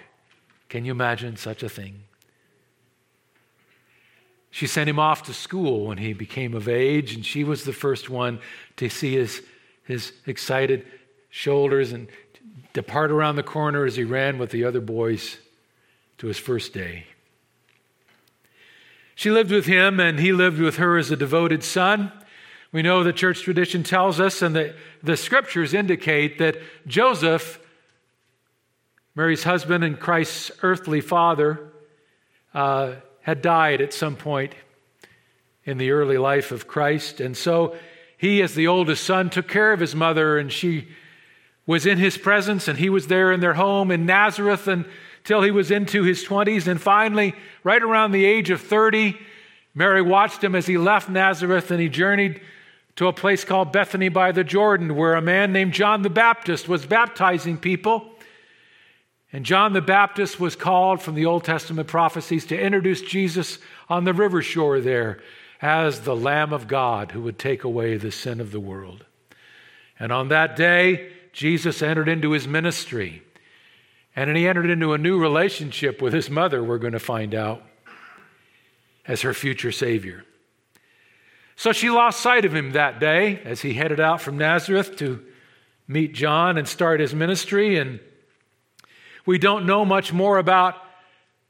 Can 0.69 0.85
you 0.85 0.93
imagine 0.93 1.37
such 1.37 1.63
a 1.63 1.69
thing? 1.69 2.05
She 4.51 4.67
sent 4.67 4.89
him 4.89 4.99
off 4.99 5.23
to 5.25 5.35
school 5.35 5.87
when 5.87 5.99
he 5.99 6.13
became 6.13 6.55
of 6.55 6.69
age, 6.69 7.15
and 7.15 7.25
she 7.25 7.43
was 7.43 7.65
the 7.65 7.73
first 7.73 8.11
one 8.11 8.41
to 8.77 8.91
see 8.91 9.15
his, 9.15 9.43
his 9.85 10.13
excited 10.27 10.87
shoulders 11.31 11.93
and 11.93 12.09
depart 12.75 13.11
around 13.11 13.37
the 13.37 13.43
corner 13.43 13.87
as 13.87 13.97
he 13.97 14.05
ran 14.05 14.37
with 14.37 14.51
the 14.51 14.65
other 14.65 14.81
boys 14.81 15.39
to 16.19 16.27
his 16.27 16.39
first 16.39 16.75
day. 16.75 17.07
She 19.15 19.31
lived 19.31 19.51
with 19.51 19.67
him, 19.67 20.01
and 20.01 20.21
he 20.21 20.33
lived 20.33 20.61
with 20.61 20.77
her 20.77 20.99
as 20.99 21.11
a 21.11 21.17
devoted 21.17 21.65
son. 21.65 22.13
We 22.71 22.83
know 22.83 23.03
the 23.03 23.15
church 23.15 23.43
tradition 23.43 23.83
tells 23.83 24.21
us, 24.21 24.43
and 24.43 24.55
the, 24.55 24.75
the 25.03 25.17
scriptures 25.17 25.73
indicate 25.73 26.39
that 26.39 26.59
Joseph 26.87 27.59
Mary's 29.15 29.43
husband 29.43 29.85
and 29.85 29.99
Christ's 29.99 30.53
earthly 30.63 31.01
father 31.01 31.73
uh, 32.53 32.95
had 33.23 33.41
died 33.41 33.81
at 33.81 33.95
some 33.95 34.17
point 34.17 34.55
in 35.65 35.79
the 35.79 35.91
early 35.91 36.19
life 36.19 36.53
of 36.53 36.69
Christ. 36.69 37.21
And 37.21 37.37
so 37.37 37.75
he, 38.19 38.43
as 38.43 38.55
the 38.55 38.67
oldest 38.67 39.03
son, 39.03 39.31
took 39.31 39.49
care 39.49 39.73
of 39.73 39.81
his 39.81 39.95
mother, 39.95 40.39
and 40.39 40.53
she 40.53 40.89
was 41.67 41.87
in 41.87 41.99
his 41.99 42.19
presence, 42.19 42.69
and 42.69 42.79
he 42.79 42.91
was 42.91 43.07
there 43.07 43.33
in 43.33 43.41
their 43.41 43.55
home 43.55 43.91
in 43.91 44.07
Nazareth 44.07 44.69
until 44.69 45.43
he 45.43 45.51
was 45.51 45.71
into 45.71 46.03
his 46.03 46.25
20s. 46.25 46.67
And 46.67 46.81
finally, 46.81 47.35
right 47.65 47.83
around 47.83 48.13
the 48.13 48.27
age 48.27 48.51
of 48.51 48.61
30, 48.61 49.19
Mary 49.75 50.03
watched 50.03 50.45
him 50.45 50.55
as 50.55 50.67
he 50.67 50.77
left 50.77 51.09
Nazareth 51.09 51.71
and 51.71 51.81
he 51.81 51.89
journeyed 51.89 52.41
to 52.99 53.07
a 53.07 53.13
place 53.13 53.45
called 53.45 53.71
Bethany 53.71 54.09
by 54.09 54.33
the 54.33 54.43
Jordan, 54.43 54.97
where 54.97 55.15
a 55.15 55.23
man 55.23 55.53
named 55.53 55.73
John 55.73 56.03
the 56.03 56.11
Baptist 56.11 56.69
was 56.69 56.85
baptizing 56.85 57.57
people. 57.57 58.11
And 59.33 59.47
John 59.47 59.73
the 59.73 59.81
Baptist 59.81 60.41
was 60.41 60.57
called 60.57 61.01
from 61.01 61.15
the 61.15 61.25
Old 61.25 61.45
Testament 61.45 61.87
prophecies 61.87 62.45
to 62.47 62.61
introduce 62.61 63.01
Jesus 63.01 63.61
on 63.89 64.03
the 64.03 64.13
river 64.13 64.43
shore 64.43 64.81
there 64.81 65.21
as 65.63 66.01
the 66.01 66.17
Lamb 66.17 66.53
of 66.53 66.67
God 66.67 67.13
who 67.13 67.23
would 67.23 67.39
take 67.39 67.63
away 67.63 67.97
the 67.97 68.11
sin 68.11 68.41
of 68.41 68.51
the 68.51 68.59
world. 68.59 69.05
And 70.01 70.11
on 70.11 70.27
that 70.31 70.57
day, 70.57 71.13
Jesus 71.33 71.83
entered 71.83 72.09
into 72.09 72.33
his 72.33 72.49
ministry. 72.49 73.23
And 74.17 74.37
he 74.37 74.49
entered 74.49 74.71
into 74.71 74.93
a 74.93 74.99
new 74.99 75.21
relationship 75.21 76.03
with 76.03 76.13
his 76.13 76.29
mother, 76.29 76.65
we're 76.65 76.79
going 76.79 76.95
to 76.95 76.99
find 76.99 77.33
out, 77.33 77.63
as 79.07 79.21
her 79.21 79.35
future 79.35 79.71
Savior. 79.71 80.25
So 81.59 81.73
she 81.73 81.91
lost 81.91 82.21
sight 82.21 82.45
of 82.45 82.55
him 82.55 82.71
that 82.73 83.01
day 83.01 83.41
as 83.45 83.63
he 83.63 83.75
headed 83.75 83.99
out 83.99 84.21
from 84.21 84.39
Nazareth 84.39 84.95
to 84.99 85.21
meet 85.89 86.15
John 86.15 86.57
and 86.57 86.69
start 86.69 87.01
his 87.01 87.13
ministry. 87.13 87.79
And 87.79 87.99
we 89.27 89.39
don't 89.39 89.67
know 89.67 89.85
much 89.85 90.13
more 90.13 90.39
about 90.39 90.77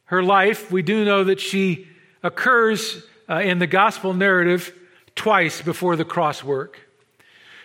her 0.07 0.23
life. 0.23 0.73
We 0.73 0.81
do 0.81 1.05
know 1.05 1.25
that 1.25 1.41
she 1.41 1.89
occurs 2.23 3.05
uh, 3.29 3.41
in 3.41 3.59
the 3.59 3.67
gospel 3.67 4.15
narrative 4.15 4.73
twice 5.15 5.61
before 5.61 5.95
the 5.95 6.07
cross 6.07 6.43
work. 6.43 6.79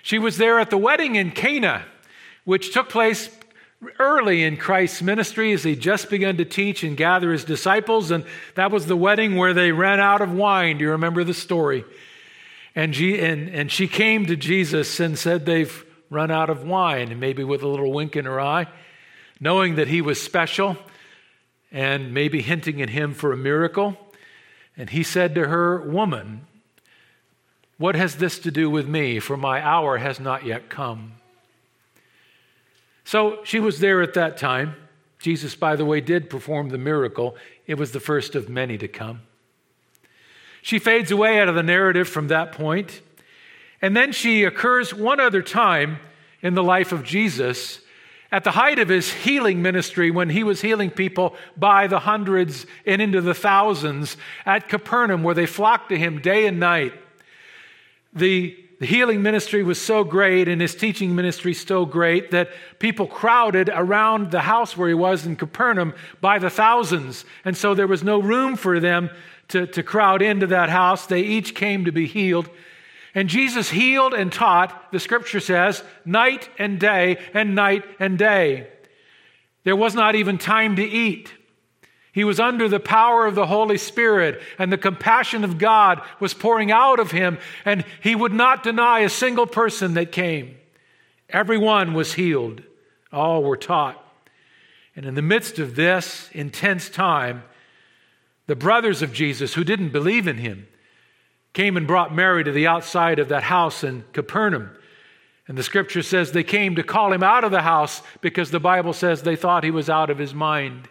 She 0.02 0.20
was 0.20 0.36
there 0.36 0.60
at 0.60 0.70
the 0.70 0.78
wedding 0.78 1.16
in 1.16 1.32
Cana, 1.32 1.86
which 2.44 2.74
took 2.74 2.90
place 2.90 3.30
early 4.00 4.44
in 4.44 4.58
Christ's 4.58 5.02
ministry 5.02 5.54
as 5.54 5.64
he 5.64 5.78
just 5.78 6.10
began 6.10 6.36
to 6.36 6.46
teach 6.46 6.84
and 6.84 6.98
gather 6.98 7.32
his 7.32 7.46
disciples. 7.46 8.12
And 8.12 8.26
that 8.56 8.70
was 8.70 8.86
the 8.86 8.98
wedding 8.98 9.38
where 9.38 9.54
they 9.54 9.72
ran 9.72 10.02
out 10.02 10.22
of 10.22 10.34
wine. 10.34 10.80
Do 10.80 10.84
you 10.84 10.92
remember 10.92 11.24
the 11.24 11.34
story? 11.34 11.86
And, 12.76 12.94
G- 12.94 13.20
and, 13.20 13.50
and 13.50 13.72
she 13.72 13.88
came 13.88 14.26
to 14.26 14.36
Jesus 14.36 15.00
and 15.00 15.18
said, 15.18 15.46
They've 15.46 15.86
run 16.10 16.32
out 16.32 16.50
of 16.50 16.64
wine, 16.64 17.12
and 17.12 17.20
maybe 17.20 17.44
with 17.44 17.64
a 17.64 17.68
little 17.68 17.92
wink 17.92 18.16
in 18.16 18.26
her 18.26 18.40
eye 18.40 18.68
knowing 19.44 19.76
that 19.76 19.90
he 19.90 20.02
was 20.02 20.22
special 20.22 20.78
and 21.70 22.14
maybe 22.14 22.42
hinting 22.42 22.82
at 22.82 22.90
him 22.90 23.14
for 23.14 23.34
a 23.34 23.38
miracle. 23.38 23.98
And 24.78 24.90
he 24.90 25.04
said 25.04 25.36
to 25.36 25.50
her, 25.50 25.82
Woman, 25.82 26.48
what 27.78 27.96
has 27.96 28.16
this 28.16 28.40
to 28.40 28.52
do 28.52 28.70
with 28.70 28.88
me? 28.88 29.20
For 29.20 29.36
my 29.36 29.62
hour 29.62 29.98
has 29.98 30.18
not 30.18 30.46
yet 30.46 30.70
come. 30.70 31.16
So 33.04 33.40
she 33.44 33.60
was 33.60 33.80
there 33.80 34.02
at 34.02 34.14
that 34.14 34.38
time. 34.38 34.76
Jesus, 35.20 35.56
by 35.56 35.76
the 35.76 35.86
way, 35.86 36.00
did 36.00 36.30
perform 36.30 36.70
the 36.70 36.78
miracle. 36.78 37.36
It 37.68 37.78
was 37.78 37.92
the 37.92 38.00
first 38.00 38.36
of 38.36 38.48
many 38.48 38.78
to 38.78 38.88
come. 38.88 39.22
She 40.64 40.80
fades 40.80 41.12
away 41.12 41.40
out 41.40 41.50
of 41.50 41.56
the 41.56 41.62
narrative 41.62 42.08
from 42.08 42.30
that 42.30 42.54
point. 42.54 43.02
And 43.82 43.96
then 43.96 44.14
she 44.14 44.46
occurs 44.46 44.94
one 44.94 45.20
other 45.20 45.44
time 45.44 46.00
in 46.42 46.56
the 46.56 46.64
life 46.64 46.92
of 46.92 47.04
Jesus 47.04 47.82
at 48.34 48.44
the 48.44 48.52
height 48.52 48.80
of 48.80 48.90
his 48.90 49.14
healing 49.14 49.62
ministry, 49.62 50.10
when 50.10 50.28
he 50.28 50.44
was 50.44 50.60
healing 50.60 50.90
people 50.90 51.36
by 51.56 51.86
the 51.86 52.00
hundreds 52.00 52.66
and 52.84 53.00
into 53.00 53.22
the 53.22 53.36
thousands 53.36 54.18
at 54.44 54.68
Capernaum, 54.68 55.22
where 55.22 55.36
they 55.36 55.46
flocked 55.46 55.90
to 55.90 55.98
him 56.00 56.20
day 56.20 56.48
and 56.48 56.60
night, 56.60 56.94
the, 58.12 58.58
the 58.80 58.88
healing 58.88 59.22
ministry 59.22 59.62
was 59.62 59.80
so 59.80 60.04
great 60.04 60.48
and 60.48 60.60
his 60.60 60.74
teaching 60.74 61.14
ministry 61.14 61.54
so 61.54 61.86
great 61.86 62.32
that 62.32 62.50
people 62.80 63.06
crowded 63.06 63.70
around 63.70 64.32
the 64.32 64.42
house 64.42 64.76
where 64.76 64.88
he 64.88 64.96
was 64.96 65.28
in 65.28 65.36
Capernaum 65.36 65.94
by 66.20 66.40
the 66.40 66.50
thousands. 66.50 67.26
And 67.46 67.56
so 67.56 67.76
there 67.76 67.86
was 67.86 68.04
no 68.04 68.20
room 68.20 68.56
for 68.56 68.80
them 68.80 69.12
to, 69.54 69.66
to 69.68 69.84
crowd 69.84 70.22
into 70.22 70.48
that 70.48 70.70
house. 70.70 71.08
They 71.08 71.22
each 71.22 71.56
came 71.56 71.86
to 71.86 71.92
be 71.92 72.06
healed. 72.06 72.50
And 73.16 73.30
Jesus 73.30 73.70
healed 73.70 74.14
and 74.14 74.34
taught, 74.34 74.92
the 74.92 75.00
scripture 75.00 75.40
says, 75.40 75.84
night 76.04 76.50
and 76.58 76.80
day 76.80 77.20
and 77.34 77.56
night 77.56 77.86
and 78.00 78.18
day. 78.18 78.68
There 79.64 79.76
was 79.76 79.96
not 79.96 80.16
even 80.16 80.38
time 80.38 80.76
to 80.76 80.84
eat. 80.84 81.32
He 82.12 82.24
was 82.24 82.40
under 82.40 82.68
the 82.68 82.80
power 82.80 83.26
of 83.26 83.36
the 83.36 83.48
Holy 83.48 83.78
Spirit, 83.78 84.42
and 84.60 84.72
the 84.72 84.78
compassion 84.78 85.44
of 85.44 85.58
God 85.58 86.02
was 86.20 86.34
pouring 86.34 86.72
out 86.72 87.00
of 87.00 87.12
him, 87.12 87.40
and 87.66 87.86
he 88.02 88.16
would 88.16 88.34
not 88.34 88.64
deny 88.64 89.00
a 89.00 89.10
single 89.10 89.48
person 89.48 89.94
that 89.94 90.12
came. 90.12 90.56
Everyone 91.30 91.94
was 91.94 92.14
healed, 92.14 92.62
all 93.12 93.44
were 93.44 93.58
taught. 93.58 94.00
And 94.96 95.06
in 95.06 95.16
the 95.16 95.24
midst 95.24 95.58
of 95.58 95.76
this 95.76 96.30
intense 96.34 96.90
time, 96.90 97.44
the 98.48 98.56
brothers 98.56 99.02
of 99.02 99.14
Jesus 99.14 99.54
who 99.54 99.64
didn't 99.64 99.90
believe 99.90 100.28
in 100.28 100.38
him, 100.38 100.68
came 101.54 101.78
and 101.78 101.88
brought 101.88 102.14
Mary 102.14 102.44
to 102.44 102.52
the 102.52 102.68
outside 102.68 103.20
of 103.20 103.30
that 103.30 103.44
house 103.44 103.84
in 103.84 104.04
Capernaum. 104.12 104.72
And 105.48 105.58
the 105.58 105.64
scripture 105.64 106.02
says 106.02 106.32
they 106.32 106.44
came 106.44 106.76
to 106.76 106.84
call 106.84 107.14
him 107.14 107.24
out 107.24 107.44
of 107.44 107.52
the 107.52 107.62
house 107.62 108.02
because 108.22 108.50
the 108.50 108.60
Bible 108.60 108.94
says 108.94 109.22
they 109.22 109.36
thought 109.36 109.64
he 109.64 109.72
was 109.72 109.90
out 109.90 110.10
of 110.10 110.18
his 110.18 110.34
mind. 110.34 110.90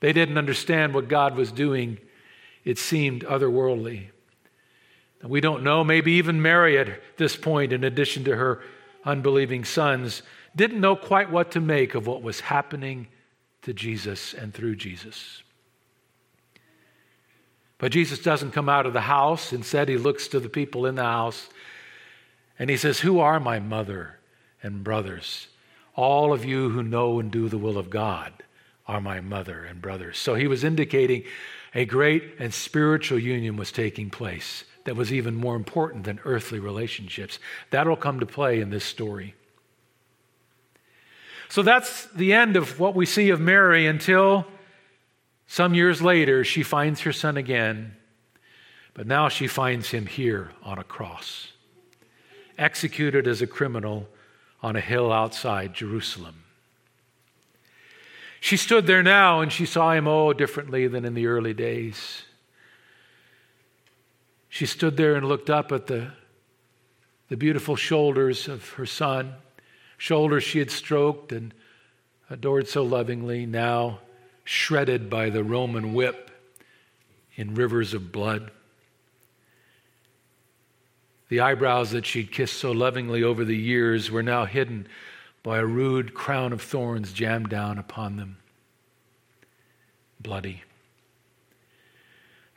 They 0.00 0.12
didn't 0.12 0.38
understand 0.38 0.94
what 0.94 1.08
God 1.08 1.36
was 1.36 1.52
doing, 1.52 1.98
it 2.64 2.78
seemed 2.78 3.24
otherworldly. 3.24 4.08
And 5.20 5.30
we 5.30 5.40
don't 5.40 5.62
know, 5.62 5.84
maybe 5.84 6.12
even 6.12 6.42
Mary 6.42 6.78
at 6.78 7.00
this 7.16 7.36
point, 7.36 7.72
in 7.72 7.84
addition 7.84 8.24
to 8.24 8.36
her 8.36 8.62
unbelieving 9.04 9.64
sons, 9.64 10.22
didn't 10.54 10.80
know 10.80 10.96
quite 10.96 11.30
what 11.30 11.52
to 11.52 11.60
make 11.60 11.94
of 11.94 12.06
what 12.06 12.22
was 12.22 12.40
happening 12.40 13.06
to 13.62 13.72
Jesus 13.72 14.34
and 14.34 14.52
through 14.52 14.76
Jesus. 14.76 15.42
But 17.82 17.90
Jesus 17.90 18.20
doesn't 18.20 18.52
come 18.52 18.68
out 18.68 18.86
of 18.86 18.92
the 18.92 19.00
house. 19.00 19.52
Instead, 19.52 19.88
he 19.88 19.96
looks 19.96 20.28
to 20.28 20.38
the 20.38 20.48
people 20.48 20.86
in 20.86 20.94
the 20.94 21.02
house 21.02 21.48
and 22.56 22.70
he 22.70 22.76
says, 22.76 23.00
Who 23.00 23.18
are 23.18 23.40
my 23.40 23.58
mother 23.58 24.20
and 24.62 24.84
brothers? 24.84 25.48
All 25.96 26.32
of 26.32 26.44
you 26.44 26.70
who 26.70 26.84
know 26.84 27.18
and 27.18 27.28
do 27.28 27.48
the 27.48 27.58
will 27.58 27.76
of 27.76 27.90
God 27.90 28.34
are 28.86 29.00
my 29.00 29.20
mother 29.20 29.64
and 29.64 29.82
brothers. 29.82 30.16
So 30.16 30.36
he 30.36 30.46
was 30.46 30.62
indicating 30.62 31.24
a 31.74 31.84
great 31.84 32.36
and 32.38 32.54
spiritual 32.54 33.18
union 33.18 33.56
was 33.56 33.72
taking 33.72 34.10
place 34.10 34.62
that 34.84 34.94
was 34.94 35.12
even 35.12 35.34
more 35.34 35.56
important 35.56 36.04
than 36.04 36.20
earthly 36.24 36.60
relationships. 36.60 37.40
That'll 37.70 37.96
come 37.96 38.20
to 38.20 38.26
play 38.26 38.60
in 38.60 38.70
this 38.70 38.84
story. 38.84 39.34
So 41.48 41.62
that's 41.62 42.06
the 42.12 42.32
end 42.32 42.54
of 42.54 42.78
what 42.78 42.94
we 42.94 43.06
see 43.06 43.30
of 43.30 43.40
Mary 43.40 43.88
until 43.88 44.46
some 45.52 45.74
years 45.74 46.00
later 46.00 46.44
she 46.44 46.62
finds 46.62 47.02
her 47.02 47.12
son 47.12 47.36
again. 47.36 47.94
But 48.94 49.06
now 49.06 49.28
she 49.28 49.46
finds 49.46 49.90
him 49.90 50.06
here 50.06 50.50
on 50.62 50.78
a 50.78 50.82
cross, 50.82 51.52
executed 52.56 53.28
as 53.28 53.42
a 53.42 53.46
criminal 53.46 54.08
on 54.62 54.76
a 54.76 54.80
hill 54.80 55.12
outside 55.12 55.74
Jerusalem. 55.74 56.44
She 58.40 58.56
stood 58.56 58.86
there 58.86 59.02
now 59.02 59.42
and 59.42 59.52
she 59.52 59.66
saw 59.66 59.92
him, 59.92 60.08
oh, 60.08 60.32
differently 60.32 60.86
than 60.86 61.04
in 61.04 61.12
the 61.12 61.26
early 61.26 61.52
days. 61.52 62.22
She 64.48 64.64
stood 64.64 64.96
there 64.96 65.16
and 65.16 65.28
looked 65.28 65.50
up 65.50 65.70
at 65.70 65.86
the, 65.86 66.12
the 67.28 67.36
beautiful 67.36 67.76
shoulders 67.76 68.48
of 68.48 68.70
her 68.70 68.86
son, 68.86 69.34
shoulders 69.98 70.44
she 70.44 70.60
had 70.60 70.70
stroked 70.70 71.30
and 71.30 71.52
adored 72.30 72.68
so 72.68 72.82
lovingly, 72.82 73.44
now 73.44 73.98
shredded 74.44 75.08
by 75.08 75.30
the 75.30 75.44
Roman 75.44 75.94
whip 75.94 76.30
in 77.36 77.54
rivers 77.54 77.94
of 77.94 78.12
blood. 78.12 78.50
The 81.28 81.40
eyebrows 81.40 81.92
that 81.92 82.04
she'd 82.04 82.30
kissed 82.30 82.58
so 82.58 82.72
lovingly 82.72 83.22
over 83.22 83.44
the 83.44 83.56
years 83.56 84.10
were 84.10 84.22
now 84.22 84.44
hidden 84.44 84.86
by 85.42 85.58
a 85.58 85.64
rude 85.66 86.14
crown 86.14 86.52
of 86.52 86.60
thorns 86.60 87.12
jammed 87.12 87.48
down 87.48 87.78
upon 87.78 88.16
them. 88.16 88.36
Bloody. 90.20 90.62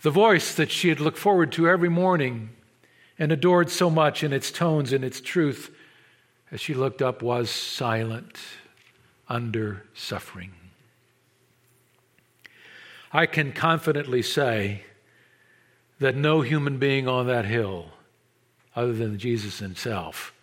The 0.01 0.11
voice 0.11 0.53
that 0.55 0.71
she 0.71 0.89
had 0.89 0.99
looked 0.99 1.17
forward 1.17 1.51
to 1.53 1.67
every 1.67 1.89
morning 1.89 2.49
and 3.17 3.31
adored 3.31 3.69
so 3.69 3.89
much 3.89 4.23
in 4.23 4.33
its 4.33 4.51
tones 4.51 4.91
and 4.91 5.03
its 5.03 5.21
truth, 5.21 5.73
as 6.51 6.59
she 6.59 6.73
looked 6.73 7.01
up, 7.01 7.21
was 7.21 7.49
silent 7.49 8.37
under 9.29 9.83
suffering. 9.93 10.51
I 13.11 13.25
can 13.25 13.51
confidently 13.51 14.21
say 14.21 14.83
that 15.99 16.15
no 16.15 16.41
human 16.41 16.77
being 16.77 17.07
on 17.07 17.27
that 17.27 17.45
hill, 17.45 17.91
other 18.75 18.93
than 18.93 19.17
Jesus 19.17 19.59
himself, 19.59 20.33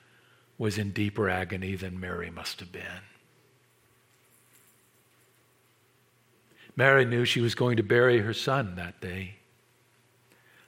was 0.58 0.78
in 0.78 0.92
deeper 0.92 1.28
agony 1.28 1.74
than 1.74 1.98
Mary 2.00 2.30
must 2.30 2.60
have 2.60 2.72
been. 2.72 3.02
Mary 6.74 7.04
knew 7.04 7.24
she 7.24 7.40
was 7.40 7.54
going 7.54 7.76
to 7.76 7.82
bury 7.82 8.20
her 8.20 8.32
son 8.32 8.76
that 8.76 9.00
day. 9.00 9.34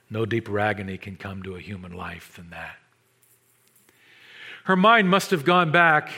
No 0.09 0.25
deeper 0.25 0.59
agony 0.59 0.97
can 0.97 1.15
come 1.15 1.41
to 1.43 1.55
a 1.55 1.59
human 1.59 1.91
life 1.93 2.35
than 2.35 2.51
that. 2.51 2.75
Her 4.65 4.75
mind 4.75 5.09
must 5.09 5.31
have 5.31 5.45
gone 5.45 5.71
back 5.71 6.09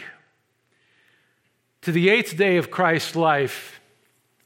to 1.82 1.92
the 1.92 2.10
eighth 2.10 2.36
day 2.36 2.58
of 2.58 2.72
Christ's 2.72 3.16
life. 3.16 3.77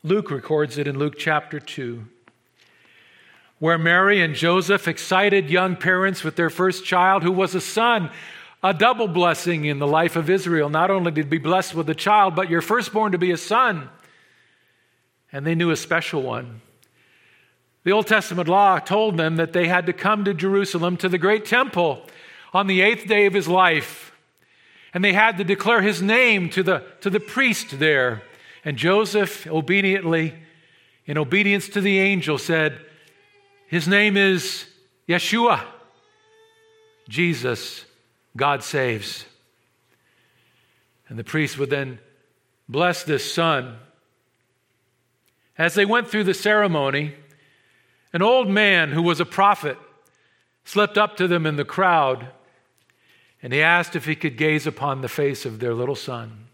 Luke 0.03 0.31
records 0.31 0.79
it 0.79 0.87
in 0.87 0.97
Luke 0.97 1.13
chapter 1.15 1.59
2, 1.59 2.03
where 3.59 3.77
Mary 3.77 4.19
and 4.19 4.33
Joseph 4.33 4.87
excited 4.87 5.47
young 5.47 5.75
parents 5.75 6.23
with 6.23 6.35
their 6.35 6.49
first 6.49 6.83
child, 6.83 7.21
who 7.21 7.31
was 7.31 7.53
a 7.53 7.61
son, 7.61 8.09
a 8.63 8.73
double 8.73 9.07
blessing 9.07 9.65
in 9.65 9.77
the 9.77 9.85
life 9.85 10.15
of 10.15 10.27
Israel. 10.27 10.69
Not 10.69 10.89
only 10.89 11.11
to 11.11 11.23
be 11.23 11.37
blessed 11.37 11.75
with 11.75 11.87
a 11.87 11.93
child, 11.93 12.35
but 12.35 12.49
your 12.49 12.61
firstborn 12.61 13.11
to 13.11 13.19
be 13.19 13.29
a 13.29 13.37
son. 13.37 13.89
And 15.31 15.45
they 15.45 15.53
knew 15.53 15.69
a 15.69 15.75
special 15.75 16.23
one. 16.23 16.61
The 17.83 17.91
Old 17.91 18.07
Testament 18.07 18.49
law 18.49 18.79
told 18.79 19.17
them 19.17 19.35
that 19.35 19.53
they 19.53 19.67
had 19.67 19.85
to 19.85 19.93
come 19.93 20.25
to 20.25 20.33
Jerusalem 20.33 20.97
to 20.97 21.09
the 21.09 21.19
great 21.19 21.45
temple 21.45 22.07
on 22.53 22.65
the 22.65 22.81
eighth 22.81 23.07
day 23.07 23.27
of 23.27 23.33
his 23.33 23.47
life. 23.47 24.11
And 24.95 25.03
they 25.03 25.13
had 25.13 25.37
to 25.37 25.43
declare 25.43 25.83
his 25.83 26.01
name 26.01 26.49
to 26.49 26.63
the, 26.63 26.83
to 27.01 27.11
the 27.11 27.19
priest 27.19 27.77
there. 27.77 28.23
And 28.63 28.77
Joseph 28.77 29.47
obediently, 29.47 30.35
in 31.05 31.17
obedience 31.17 31.67
to 31.69 31.81
the 31.81 31.99
angel, 31.99 32.37
said, 32.37 32.79
His 33.67 33.87
name 33.87 34.17
is 34.17 34.65
Yeshua, 35.07 35.61
Jesus, 37.09 37.85
God 38.37 38.63
saves. 38.63 39.25
And 41.09 41.17
the 41.19 41.23
priest 41.23 41.57
would 41.57 41.69
then 41.69 41.99
bless 42.69 43.03
this 43.03 43.33
son. 43.33 43.77
As 45.57 45.73
they 45.73 45.85
went 45.85 46.07
through 46.07 46.23
the 46.23 46.33
ceremony, 46.33 47.15
an 48.13 48.21
old 48.21 48.47
man 48.47 48.91
who 48.91 49.01
was 49.01 49.19
a 49.19 49.25
prophet 49.25 49.77
slipped 50.63 50.97
up 50.97 51.17
to 51.17 51.27
them 51.27 51.45
in 51.45 51.55
the 51.55 51.65
crowd 51.65 52.27
and 53.43 53.53
he 53.53 53.61
asked 53.61 53.95
if 53.95 54.05
he 54.05 54.15
could 54.15 54.37
gaze 54.37 54.67
upon 54.67 55.01
the 55.01 55.09
face 55.09 55.45
of 55.45 55.59
their 55.59 55.73
little 55.73 55.95
son. 55.95 56.47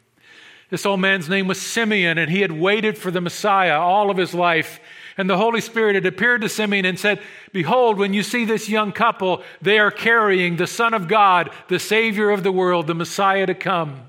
This 0.70 0.86
old 0.86 1.00
man's 1.00 1.30
name 1.30 1.48
was 1.48 1.62
Simeon, 1.62 2.18
and 2.18 2.30
he 2.30 2.42
had 2.42 2.52
waited 2.52 2.98
for 2.98 3.10
the 3.10 3.22
Messiah 3.22 3.80
all 3.80 4.10
of 4.10 4.18
his 4.18 4.34
life. 4.34 4.80
And 5.18 5.30
the 5.30 5.38
Holy 5.38 5.62
Spirit 5.62 5.96
had 5.96 6.06
appeared 6.06 6.42
to 6.42 6.50
Simeon 6.50 6.86
and 6.86 7.00
said, 7.00 7.22
Behold, 7.54 7.98
when 7.98 8.14
you 8.14 8.22
see 8.22 8.44
this 8.44 8.68
young 8.68 8.92
couple, 8.92 9.42
they 9.62 9.80
are 9.80 9.92
carrying 9.92 10.58
the 10.58 10.68
Son 10.68 10.94
of 10.94 11.08
God, 11.08 11.50
the 11.70 11.80
Savior 11.80 12.30
of 12.30 12.44
the 12.44 12.52
world, 12.52 12.86
the 12.86 12.94
Messiah 12.94 13.46
to 13.46 13.56
come. 13.56 14.02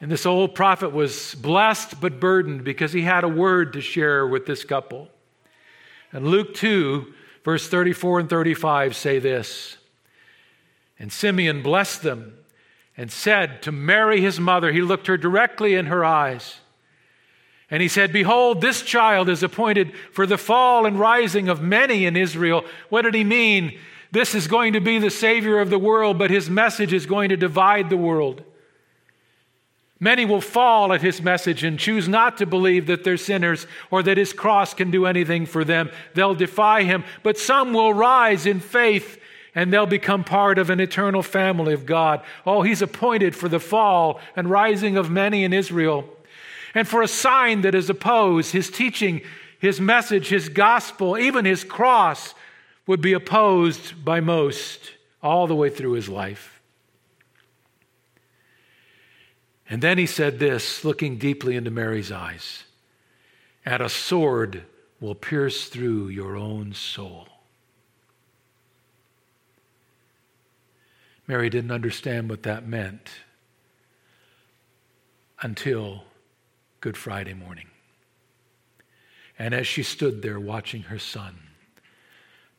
And 0.00 0.10
this 0.10 0.26
old 0.26 0.54
prophet 0.54 0.92
was 0.92 1.34
blessed 1.36 2.00
but 2.00 2.20
burdened 2.20 2.64
because 2.64 2.92
he 2.92 3.02
had 3.02 3.24
a 3.24 3.28
word 3.28 3.72
to 3.72 3.80
share 3.80 4.26
with 4.26 4.46
this 4.46 4.64
couple. 4.64 5.08
And 6.12 6.26
Luke 6.26 6.54
2, 6.54 7.14
verse 7.44 7.68
34 7.68 8.20
and 8.20 8.28
35 8.28 8.94
say 8.94 9.18
this 9.18 9.78
And 10.98 11.10
Simeon 11.10 11.62
blessed 11.62 12.02
them 12.02 12.34
and 12.96 13.10
said 13.10 13.62
to 13.62 13.72
Mary, 13.72 14.20
his 14.20 14.38
mother, 14.38 14.72
he 14.72 14.82
looked 14.82 15.06
her 15.06 15.16
directly 15.16 15.74
in 15.74 15.86
her 15.86 16.04
eyes. 16.04 16.56
And 17.70 17.80
he 17.80 17.88
said, 17.88 18.12
Behold, 18.12 18.60
this 18.60 18.82
child 18.82 19.30
is 19.30 19.42
appointed 19.42 19.92
for 20.12 20.26
the 20.26 20.36
fall 20.36 20.84
and 20.84 21.00
rising 21.00 21.48
of 21.48 21.62
many 21.62 22.04
in 22.04 22.16
Israel. 22.16 22.64
What 22.90 23.02
did 23.02 23.14
he 23.14 23.24
mean? 23.24 23.78
This 24.10 24.34
is 24.34 24.46
going 24.46 24.74
to 24.74 24.80
be 24.80 24.98
the 24.98 25.08
Savior 25.08 25.58
of 25.58 25.70
the 25.70 25.78
world, 25.78 26.18
but 26.18 26.30
his 26.30 26.50
message 26.50 26.92
is 26.92 27.06
going 27.06 27.30
to 27.30 27.36
divide 27.36 27.88
the 27.88 27.96
world. 27.96 28.44
Many 29.98 30.26
will 30.26 30.40
fall 30.40 30.92
at 30.92 31.00
his 31.00 31.22
message 31.22 31.64
and 31.64 31.78
choose 31.78 32.08
not 32.08 32.36
to 32.38 32.46
believe 32.46 32.88
that 32.88 33.04
they're 33.04 33.16
sinners 33.16 33.68
or 33.90 34.02
that 34.02 34.18
his 34.18 34.32
cross 34.32 34.74
can 34.74 34.90
do 34.90 35.06
anything 35.06 35.46
for 35.46 35.64
them. 35.64 35.90
They'll 36.14 36.34
defy 36.34 36.82
him. 36.82 37.04
But 37.22 37.38
some 37.38 37.72
will 37.72 37.94
rise 37.94 38.44
in 38.44 38.58
faith 38.58 39.18
and 39.54 39.72
they'll 39.72 39.86
become 39.86 40.24
part 40.24 40.58
of 40.58 40.70
an 40.70 40.80
eternal 40.80 41.22
family 41.22 41.74
of 41.74 41.86
God. 41.86 42.22
Oh, 42.46 42.62
he's 42.62 42.82
appointed 42.82 43.36
for 43.36 43.48
the 43.48 43.60
fall 43.60 44.20
and 44.34 44.48
rising 44.48 44.96
of 44.96 45.10
many 45.10 45.44
in 45.44 45.52
Israel. 45.52 46.08
And 46.74 46.88
for 46.88 47.02
a 47.02 47.08
sign 47.08 47.60
that 47.62 47.74
is 47.74 47.90
opposed, 47.90 48.52
his 48.52 48.70
teaching, 48.70 49.20
his 49.58 49.80
message, 49.80 50.28
his 50.28 50.48
gospel, 50.48 51.18
even 51.18 51.44
his 51.44 51.64
cross 51.64 52.34
would 52.86 53.00
be 53.00 53.12
opposed 53.12 54.04
by 54.04 54.20
most 54.20 54.92
all 55.22 55.46
the 55.46 55.54
way 55.54 55.70
through 55.70 55.92
his 55.92 56.08
life. 56.08 56.60
And 59.68 59.82
then 59.82 59.98
he 59.98 60.06
said 60.06 60.38
this, 60.38 60.84
looking 60.84 61.16
deeply 61.16 61.56
into 61.56 61.70
Mary's 61.70 62.12
eyes 62.12 62.64
And 63.64 63.82
a 63.82 63.88
sword 63.88 64.64
will 65.00 65.14
pierce 65.14 65.68
through 65.68 66.08
your 66.08 66.36
own 66.36 66.72
soul. 66.72 67.31
Mary 71.26 71.48
didn't 71.48 71.70
understand 71.70 72.28
what 72.28 72.42
that 72.42 72.66
meant 72.66 73.10
until 75.40 76.04
Good 76.80 76.96
Friday 76.96 77.34
morning. 77.34 77.68
And 79.38 79.54
as 79.54 79.66
she 79.66 79.82
stood 79.82 80.22
there 80.22 80.40
watching 80.40 80.82
her 80.82 80.98
son, 80.98 81.38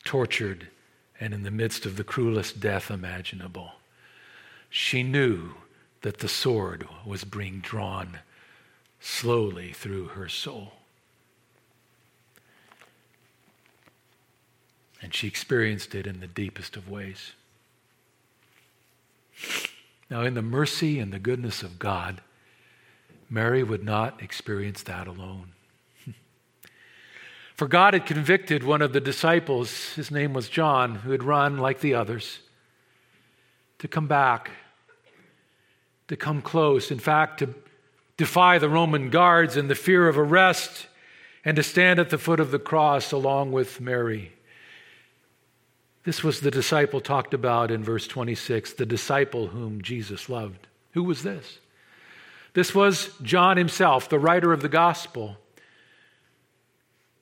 tortured 0.04 0.68
and 1.20 1.32
in 1.32 1.42
the 1.42 1.50
midst 1.50 1.86
of 1.86 1.96
the 1.96 2.04
cruelest 2.04 2.60
death 2.60 2.90
imaginable, 2.90 3.72
she 4.68 5.02
knew 5.02 5.54
that 6.02 6.18
the 6.18 6.28
sword 6.28 6.86
was 7.06 7.24
being 7.24 7.60
drawn 7.60 8.18
slowly 9.00 9.72
through 9.72 10.08
her 10.08 10.28
soul. 10.28 10.72
And 15.00 15.14
she 15.14 15.28
experienced 15.28 15.94
it 15.94 16.06
in 16.06 16.20
the 16.20 16.26
deepest 16.26 16.76
of 16.76 16.88
ways. 16.88 17.32
Now, 20.10 20.22
in 20.22 20.34
the 20.34 20.42
mercy 20.42 20.98
and 20.98 21.12
the 21.12 21.18
goodness 21.18 21.62
of 21.62 21.78
God, 21.78 22.20
Mary 23.30 23.62
would 23.62 23.84
not 23.84 24.22
experience 24.22 24.82
that 24.82 25.06
alone. 25.06 25.52
For 27.56 27.66
God 27.66 27.94
had 27.94 28.06
convicted 28.06 28.62
one 28.62 28.82
of 28.82 28.92
the 28.92 29.00
disciples, 29.00 29.94
his 29.94 30.10
name 30.10 30.32
was 30.32 30.48
John, 30.48 30.96
who 30.96 31.10
had 31.10 31.22
run 31.22 31.58
like 31.58 31.80
the 31.80 31.94
others, 31.94 32.40
to 33.78 33.88
come 33.88 34.06
back 34.06 34.50
to 36.08 36.16
come 36.16 36.42
close. 36.42 36.90
In 36.90 36.98
fact, 36.98 37.38
to 37.38 37.54
defy 38.16 38.58
the 38.58 38.68
Roman 38.68 39.10
guards 39.10 39.56
and 39.56 39.68
the 39.68 39.74
fear 39.74 40.08
of 40.08 40.18
arrest, 40.18 40.86
and 41.44 41.56
to 41.56 41.62
stand 41.62 41.98
at 41.98 42.10
the 42.10 42.18
foot 42.18 42.40
of 42.40 42.50
the 42.50 42.58
cross 42.58 43.12
along 43.12 43.52
with 43.52 43.80
Mary. 43.80 44.32
This 46.04 46.22
was 46.22 46.40
the 46.40 46.50
disciple 46.50 47.00
talked 47.00 47.34
about 47.34 47.70
in 47.70 47.82
verse 47.82 48.06
26, 48.06 48.74
the 48.74 48.86
disciple 48.86 49.48
whom 49.48 49.82
Jesus 49.82 50.28
loved. 50.28 50.66
Who 50.92 51.02
was 51.02 51.22
this? 51.22 51.58
This 52.52 52.74
was 52.74 53.10
John 53.22 53.56
himself, 53.56 54.08
the 54.08 54.18
writer 54.18 54.52
of 54.52 54.62
the 54.62 54.68
gospel, 54.68 55.38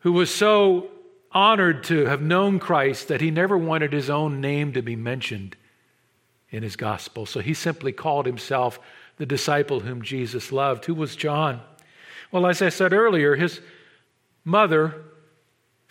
who 0.00 0.12
was 0.12 0.34
so 0.34 0.90
honored 1.30 1.84
to 1.84 2.06
have 2.06 2.20
known 2.20 2.58
Christ 2.58 3.08
that 3.08 3.20
he 3.20 3.30
never 3.30 3.56
wanted 3.56 3.92
his 3.92 4.10
own 4.10 4.40
name 4.40 4.72
to 4.74 4.82
be 4.82 4.96
mentioned 4.96 5.56
in 6.50 6.62
his 6.62 6.76
gospel. 6.76 7.24
So 7.24 7.40
he 7.40 7.54
simply 7.54 7.92
called 7.92 8.26
himself 8.26 8.78
the 9.16 9.24
disciple 9.24 9.80
whom 9.80 10.02
Jesus 10.02 10.52
loved. 10.52 10.84
Who 10.84 10.94
was 10.94 11.16
John? 11.16 11.62
Well, 12.30 12.46
as 12.46 12.60
I 12.60 12.68
said 12.68 12.92
earlier, 12.92 13.36
his 13.36 13.60
mother, 14.44 15.02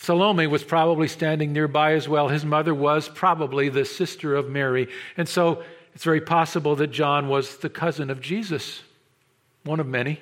Salome, 0.02 0.48
was 0.48 0.64
probably 0.64 1.08
standing 1.08 1.54
nearby 1.54 1.94
as 1.94 2.10
well. 2.10 2.28
His 2.28 2.44
mother 2.44 2.74
was 2.74 3.08
probably 3.08 3.70
the 3.70 3.86
sister 3.86 4.36
of 4.36 4.50
Mary. 4.50 4.88
And 5.16 5.30
so 5.30 5.64
it's 5.94 6.04
very 6.04 6.22
possible 6.22 6.76
that 6.78 6.88
John 6.88 7.28
was 7.28 7.58
the 7.58 7.70
cousin 7.70 8.10
of 8.10 8.20
Jesus, 8.20 8.82
one 9.64 9.80
of 9.80 9.86
many. 9.86 10.20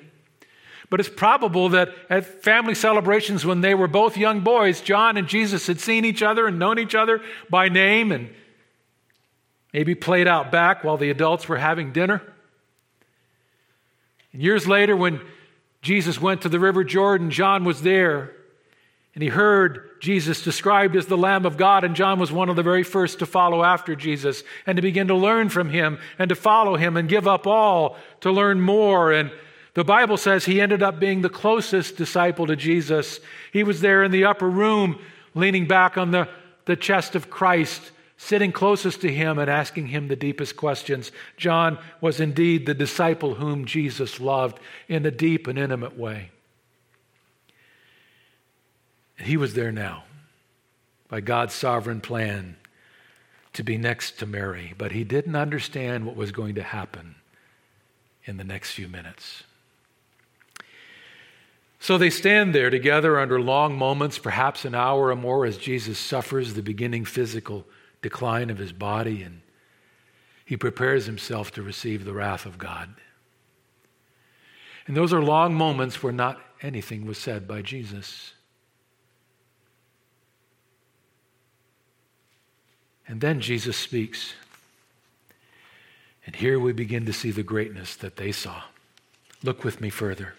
But 0.90 1.00
it's 1.00 1.08
probable 1.08 1.70
that 1.70 1.88
at 2.10 2.42
family 2.42 2.74
celebrations 2.74 3.46
when 3.46 3.62
they 3.62 3.74
were 3.74 3.88
both 3.88 4.18
young 4.18 4.40
boys, 4.40 4.82
John 4.82 5.16
and 5.16 5.26
Jesus 5.26 5.66
had 5.66 5.80
seen 5.80 6.04
each 6.04 6.22
other 6.22 6.46
and 6.46 6.58
known 6.58 6.78
each 6.78 6.94
other 6.94 7.22
by 7.48 7.70
name 7.70 8.12
and 8.12 8.28
maybe 9.72 9.94
played 9.94 10.28
out 10.28 10.52
back 10.52 10.84
while 10.84 10.98
the 10.98 11.08
adults 11.08 11.48
were 11.48 11.56
having 11.56 11.90
dinner. 11.90 12.20
And 14.34 14.42
years 14.42 14.68
later, 14.68 14.94
when 14.94 15.22
Jesus 15.80 16.20
went 16.20 16.42
to 16.42 16.50
the 16.50 16.60
River 16.60 16.84
Jordan, 16.84 17.30
John 17.30 17.64
was 17.64 17.80
there. 17.80 18.36
And 19.14 19.22
he 19.22 19.28
heard 19.28 20.00
Jesus 20.00 20.42
described 20.42 20.94
as 20.94 21.06
the 21.06 21.18
Lamb 21.18 21.44
of 21.44 21.56
God, 21.56 21.82
and 21.82 21.96
John 21.96 22.20
was 22.20 22.30
one 22.30 22.48
of 22.48 22.56
the 22.56 22.62
very 22.62 22.84
first 22.84 23.18
to 23.18 23.26
follow 23.26 23.64
after 23.64 23.96
Jesus 23.96 24.44
and 24.66 24.76
to 24.76 24.82
begin 24.82 25.08
to 25.08 25.16
learn 25.16 25.48
from 25.48 25.70
him 25.70 25.98
and 26.18 26.28
to 26.28 26.36
follow 26.36 26.76
him 26.76 26.96
and 26.96 27.08
give 27.08 27.26
up 27.26 27.46
all 27.46 27.96
to 28.20 28.30
learn 28.30 28.60
more. 28.60 29.12
And 29.12 29.32
the 29.74 29.84
Bible 29.84 30.16
says 30.16 30.44
he 30.44 30.60
ended 30.60 30.82
up 30.82 31.00
being 31.00 31.22
the 31.22 31.28
closest 31.28 31.96
disciple 31.96 32.46
to 32.46 32.54
Jesus. 32.54 33.18
He 33.52 33.64
was 33.64 33.80
there 33.80 34.04
in 34.04 34.12
the 34.12 34.24
upper 34.24 34.48
room, 34.48 35.00
leaning 35.34 35.66
back 35.66 35.98
on 35.98 36.12
the, 36.12 36.28
the 36.66 36.76
chest 36.76 37.16
of 37.16 37.30
Christ, 37.30 37.90
sitting 38.16 38.52
closest 38.52 39.00
to 39.00 39.12
him 39.12 39.40
and 39.40 39.50
asking 39.50 39.88
him 39.88 40.06
the 40.06 40.16
deepest 40.16 40.56
questions. 40.56 41.10
John 41.36 41.78
was 42.00 42.20
indeed 42.20 42.64
the 42.64 42.74
disciple 42.74 43.34
whom 43.34 43.64
Jesus 43.64 44.20
loved 44.20 44.60
in 44.88 45.04
a 45.04 45.10
deep 45.10 45.48
and 45.48 45.58
intimate 45.58 45.98
way. 45.98 46.30
He 49.20 49.36
was 49.36 49.54
there 49.54 49.72
now 49.72 50.04
by 51.08 51.20
God's 51.20 51.54
sovereign 51.54 52.00
plan 52.00 52.56
to 53.52 53.62
be 53.62 53.76
next 53.76 54.18
to 54.18 54.26
Mary, 54.26 54.74
but 54.78 54.92
he 54.92 55.04
didn't 55.04 55.36
understand 55.36 56.06
what 56.06 56.16
was 56.16 56.32
going 56.32 56.54
to 56.54 56.62
happen 56.62 57.16
in 58.24 58.36
the 58.36 58.44
next 58.44 58.72
few 58.72 58.88
minutes. 58.88 59.42
So 61.80 61.96
they 61.96 62.10
stand 62.10 62.54
there 62.54 62.70
together 62.70 63.18
under 63.18 63.40
long 63.40 63.76
moments, 63.76 64.18
perhaps 64.18 64.64
an 64.64 64.74
hour 64.74 65.08
or 65.08 65.16
more, 65.16 65.46
as 65.46 65.56
Jesus 65.56 65.98
suffers 65.98 66.54
the 66.54 66.62
beginning 66.62 67.04
physical 67.04 67.66
decline 68.02 68.50
of 68.50 68.58
his 68.58 68.72
body 68.72 69.22
and 69.22 69.40
he 70.44 70.56
prepares 70.56 71.06
himself 71.06 71.52
to 71.52 71.62
receive 71.62 72.04
the 72.04 72.12
wrath 72.12 72.44
of 72.44 72.58
God. 72.58 72.94
And 74.86 74.96
those 74.96 75.12
are 75.12 75.22
long 75.22 75.54
moments 75.54 76.02
where 76.02 76.12
not 76.12 76.40
anything 76.60 77.06
was 77.06 77.18
said 77.18 77.46
by 77.46 77.62
Jesus. 77.62 78.32
And 83.10 83.20
then 83.20 83.40
Jesus 83.40 83.76
speaks. 83.76 84.34
And 86.24 86.36
here 86.36 86.60
we 86.60 86.72
begin 86.72 87.06
to 87.06 87.12
see 87.12 87.32
the 87.32 87.42
greatness 87.42 87.96
that 87.96 88.14
they 88.14 88.30
saw. 88.30 88.62
Look 89.42 89.64
with 89.64 89.80
me 89.80 89.90
further. 89.90 90.34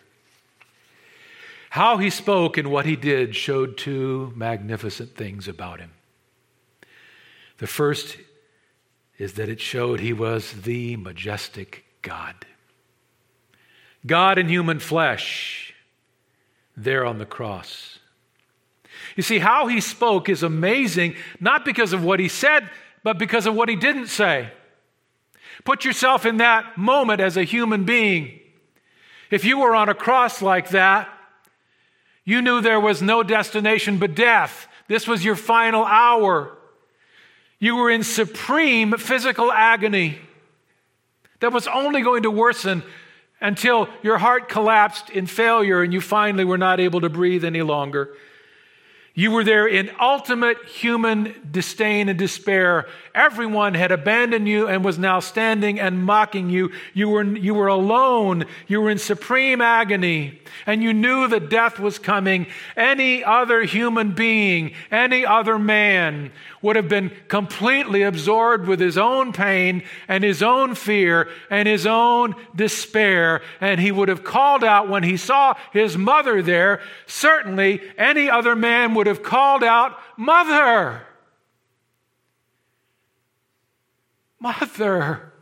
How 1.72 1.98
he 1.98 2.10
spoke 2.10 2.58
and 2.58 2.72
what 2.72 2.86
he 2.86 2.96
did 2.96 3.36
showed 3.36 3.78
two 3.78 4.32
magnificent 4.38 5.18
things 5.18 5.50
about 5.50 5.82
him. 5.82 5.92
The 7.58 7.68
first 7.68 8.18
is 9.18 9.34
that 9.34 9.50
it 9.50 9.60
showed 9.60 10.00
he 10.00 10.14
was 10.14 10.54
the 10.62 10.96
majestic 10.96 11.84
God. 12.02 12.36
God 14.06 14.38
in 14.38 14.48
human 14.48 14.80
flesh, 14.80 15.74
there 16.78 17.06
on 17.06 17.18
the 17.18 17.26
cross. 17.26 18.00
You 19.16 19.24
see, 19.24 19.40
how 19.40 19.68
he 19.68 19.82
spoke 19.82 20.30
is 20.30 20.44
amazing, 20.44 21.16
not 21.40 21.66
because 21.66 21.94
of 21.94 22.04
what 22.04 22.20
he 22.20 22.28
said, 22.28 22.70
but 23.04 23.18
because 23.18 23.46
of 23.46 23.56
what 23.56 23.70
he 23.70 23.76
didn't 23.76 24.08
say. 24.08 24.52
Put 25.64 25.86
yourself 25.86 26.26
in 26.26 26.38
that 26.38 26.78
moment 26.78 27.22
as 27.22 27.38
a 27.38 27.44
human 27.44 27.84
being. 27.84 28.40
If 29.30 29.46
you 29.46 29.60
were 29.60 29.76
on 29.76 29.90
a 29.90 29.94
cross 29.94 30.42
like 30.42 30.70
that, 30.70 31.10
you 32.26 32.42
knew 32.42 32.62
there 32.62 32.80
was 32.80 33.02
no 33.02 33.24
destination 33.24 33.98
but 33.98 34.16
death. 34.16 34.68
This 34.88 35.08
was 35.08 35.24
your 35.24 35.36
final 35.36 35.84
hour. 35.84 36.58
You 37.60 37.76
were 37.76 37.90
in 37.90 38.04
supreme 38.04 38.98
physical 38.98 39.52
agony 39.52 40.20
that 41.40 41.52
was 41.52 41.68
only 41.68 42.02
going 42.02 42.24
to 42.24 42.32
worsen 42.32 42.84
until 43.40 43.88
your 44.04 44.18
heart 44.18 44.50
collapsed 44.50 45.10
in 45.10 45.26
failure 45.26 45.82
and 45.82 45.92
you 45.92 46.02
finally 46.02 46.46
were 46.46 46.58
not 46.58 46.80
able 46.80 47.02
to 47.02 47.10
breathe 47.10 47.44
any 47.44 47.62
longer. 47.62 48.16
You 49.22 49.30
were 49.30 49.44
there 49.44 49.68
in 49.68 49.92
ultimate 50.00 50.58
human 50.66 51.36
disdain 51.52 52.10
and 52.10 52.18
despair. 52.18 52.88
Everyone 53.14 53.76
had 53.76 53.92
abandoned 53.92 54.48
you 54.48 54.68
and 54.68 54.84
was 54.84 54.98
now 54.98 55.20
standing 55.20 55.80
and 55.80 56.04
mocking 56.04 56.50
you. 56.50 56.72
You 56.96 57.08
were, 57.08 57.24
you 57.24 57.54
were 57.54 57.68
alone. 57.68 58.46
You 58.66 58.82
were 58.82 58.90
in 58.90 58.98
supreme 58.98 59.62
agony. 59.62 60.42
And 60.66 60.82
you 60.82 60.92
knew 60.92 61.28
that 61.28 61.52
death 61.52 61.80
was 61.80 62.00
coming. 62.00 62.48
Any 62.76 63.24
other 63.24 63.62
human 63.62 64.14
being, 64.14 64.74
any 64.90 65.24
other 65.24 65.60
man 65.60 66.32
would 66.64 66.76
have 66.76 66.90
been 66.90 67.12
completely 67.28 68.04
absorbed 68.04 68.68
with 68.68 68.80
his 68.80 68.98
own 68.98 69.34
pain 69.34 69.84
and 70.08 70.24
his 70.24 70.42
own 70.42 70.76
fear 70.76 71.30
and 71.50 71.68
his 71.68 71.86
own 71.86 72.36
despair. 72.56 73.42
And 73.60 73.80
he 73.80 73.92
would 73.92 74.10
have 74.10 74.24
called 74.24 74.64
out 74.64 74.90
when 74.90 75.04
he 75.04 75.18
saw 75.18 75.56
his 75.74 75.98
mother 75.98 76.42
there. 76.42 76.82
Certainly, 77.08 77.82
any 77.98 78.30
other 78.30 78.56
man 78.56 78.94
would 78.94 79.08
have 79.08 79.11
called 79.20 79.64
out, 79.64 79.98
Mother! 80.18 81.02
Mother! 84.40 85.34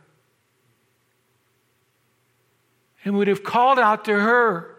And 3.04 3.16
would 3.16 3.28
have 3.28 3.44
called 3.44 3.78
out 3.78 4.04
to 4.06 4.12
her 4.12 4.76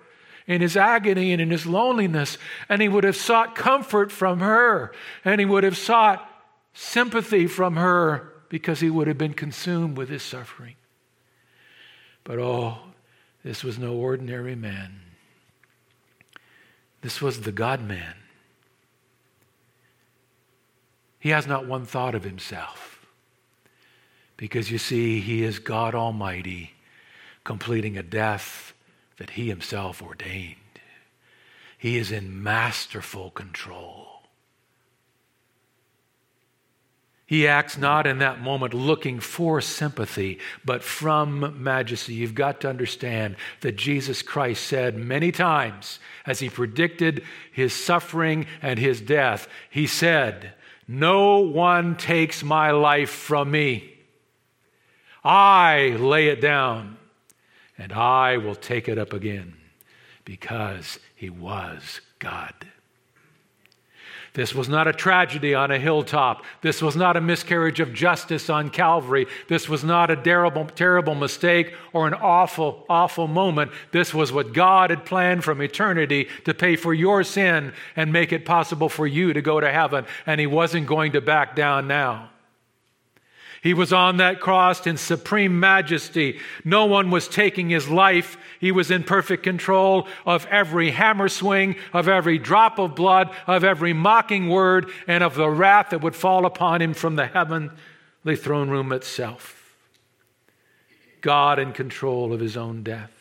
in 0.48 0.62
his 0.62 0.78
agony 0.78 1.32
and 1.32 1.42
in 1.42 1.50
his 1.50 1.66
loneliness, 1.66 2.38
and 2.70 2.82
he 2.82 2.90
would 2.90 3.04
have 3.04 3.16
sought 3.16 3.56
comfort 3.56 4.12
from 4.12 4.40
her, 4.40 4.92
and 5.24 5.40
he 5.40 5.46
would 5.46 5.64
have 5.64 5.78
sought 5.78 6.28
sympathy 6.74 7.48
from 7.48 7.76
her 7.78 8.34
because 8.50 8.80
he 8.80 8.90
would 8.90 9.08
have 9.08 9.18
been 9.18 9.34
consumed 9.34 9.98
with 9.98 10.10
his 10.10 10.22
suffering. 10.22 10.76
But 12.24 12.40
oh, 12.40 12.78
this 13.44 13.64
was 13.64 13.80
no 13.80 13.94
ordinary 13.94 14.56
man. 14.56 15.00
This 17.02 17.22
was 17.22 17.42
the 17.42 17.52
God 17.52 17.82
man. 17.82 18.16
He 21.22 21.30
has 21.30 21.46
not 21.46 21.68
one 21.68 21.86
thought 21.86 22.16
of 22.16 22.24
himself. 22.24 23.06
Because 24.38 24.72
you 24.72 24.80
see, 24.80 25.20
he 25.20 25.44
is 25.44 25.60
God 25.60 25.94
Almighty, 25.94 26.74
completing 27.44 27.96
a 27.96 28.04
death 28.04 28.74
that 29.18 29.30
he 29.30 29.48
himself 29.48 30.02
ordained. 30.02 30.56
He 31.78 31.98
is 31.98 32.12
in 32.12 32.42
masterful 32.42 33.30
control. 33.30 34.01
He 37.32 37.48
acts 37.48 37.78
not 37.78 38.08
in 38.08 38.18
that 38.18 38.42
moment 38.42 38.74
looking 38.74 39.22
for 39.22 39.62
sympathy, 39.62 40.38
but 40.66 40.84
from 40.84 41.64
majesty. 41.64 42.14
You've 42.14 42.36
got 42.36 42.60
to 42.60 42.70
understand 42.70 43.38
that 43.62 43.78
Jesus 43.78 44.22
Christ 44.22 44.68
said 44.68 44.98
many 44.98 45.32
times, 45.32 46.00
as 46.26 46.40
he 46.40 46.50
predicted 46.50 47.24
his 47.50 47.72
suffering 47.72 48.48
and 48.62 48.78
his 48.78 49.00
death, 49.00 49.48
he 49.70 49.88
said, 49.88 50.56
No 50.90 51.40
one 51.40 51.96
takes 51.96 52.44
my 52.44 52.72
life 52.72 53.12
from 53.12 53.50
me. 53.50 53.94
I 55.24 55.96
lay 56.00 56.28
it 56.28 56.42
down, 56.42 56.98
and 57.78 57.94
I 57.94 58.36
will 58.40 58.56
take 58.56 58.90
it 58.90 58.98
up 58.98 59.14
again, 59.14 59.54
because 60.26 61.00
he 61.16 61.30
was 61.30 62.02
God. 62.20 62.71
This 64.34 64.56
was 64.56 64.70
not 64.70 64.88
a 64.88 64.94
tragedy 64.94 65.54
on 65.54 65.72
a 65.72 65.78
hilltop. 65.78 66.46
This 66.62 66.82
was 66.82 66.96
not 66.96 67.18
a 67.18 67.22
miscarriage 67.22 67.82
of 67.82 67.94
justice 67.94 68.50
on 68.50 68.70
Calvary. 68.70 69.28
This 69.50 69.68
was 69.68 69.84
not 69.84 70.10
a 70.10 70.16
terrible, 70.16 70.66
terrible 70.66 71.16
mistake 71.16 71.76
or 71.92 72.08
an 72.08 72.14
awful, 72.14 72.86
awful 72.90 73.28
moment. 73.28 73.72
This 73.92 74.14
was 74.14 74.32
what 74.32 74.54
God 74.54 74.90
had 74.90 75.06
planned 75.06 75.44
from 75.44 75.62
eternity 75.62 76.30
to 76.46 76.54
pay 76.54 76.78
for 76.78 76.94
your 76.94 77.24
sin 77.26 77.74
and 77.98 78.14
make 78.14 78.32
it 78.32 78.46
possible 78.46 78.88
for 78.88 79.06
you 79.06 79.34
to 79.34 79.42
go 79.42 79.60
to 79.60 79.70
heaven. 79.70 80.06
And 80.26 80.40
He 80.40 80.48
wasn't 80.48 80.88
going 80.88 81.12
to 81.12 81.22
back 81.22 81.54
down 81.56 81.88
now. 81.88 82.31
He 83.62 83.76
was 83.76 83.94
on 83.94 84.18
that 84.18 84.40
cross 84.40 84.88
in 84.88 84.98
supreme 84.98 85.60
majesty. 85.60 86.40
No 86.66 86.86
one 86.86 87.12
was 87.12 87.28
taking 87.28 87.70
his 87.70 87.88
life. 87.88 88.36
He 88.60 88.72
was 88.72 88.90
in 88.90 89.04
perfect 89.04 89.44
control 89.44 90.08
of 90.26 90.48
every 90.48 90.90
hammer 90.90 91.30
swing, 91.30 91.76
of 91.94 92.08
every 92.08 92.40
drop 92.40 92.80
of 92.80 92.96
blood, 92.96 93.30
of 93.46 93.64
every 93.64 93.94
mocking 93.94 94.50
word, 94.50 94.90
and 95.08 95.24
of 95.24 95.36
the 95.36 95.48
wrath 95.48 95.92
that 95.92 96.02
would 96.02 96.16
fall 96.16 96.48
upon 96.48 96.82
him 96.82 96.96
from 96.96 97.16
the 97.16 97.28
heavenly 97.28 98.36
throne 98.36 98.72
room 98.72 98.92
itself. 98.92 99.78
God 101.22 101.60
in 101.60 101.72
control 101.72 102.34
of 102.34 102.40
his 102.40 102.58
own 102.58 102.82
death. 102.82 103.12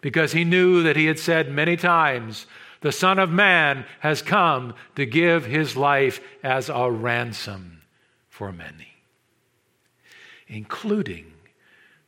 Because 0.00 0.30
he 0.30 0.44
knew 0.44 0.84
that 0.84 0.94
he 0.94 1.06
had 1.06 1.18
said 1.18 1.50
many 1.50 1.76
times, 1.76 2.46
the 2.80 2.92
Son 2.92 3.18
of 3.18 3.28
Man 3.28 3.84
has 3.98 4.22
come 4.22 4.74
to 4.94 5.04
give 5.04 5.46
his 5.46 5.76
life 5.76 6.20
as 6.44 6.68
a 6.68 6.88
ransom 6.88 7.82
for 8.28 8.52
many 8.52 8.87
including 10.48 11.32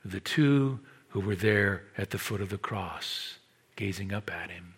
the 0.04 0.20
two 0.20 0.80
who 1.08 1.20
were 1.20 1.36
there 1.36 1.84
at 1.96 2.10
the 2.10 2.18
foot 2.18 2.40
of 2.40 2.48
the 2.48 2.58
cross, 2.58 3.38
gazing 3.76 4.12
up 4.12 4.30
at 4.30 4.50
him 4.50 4.74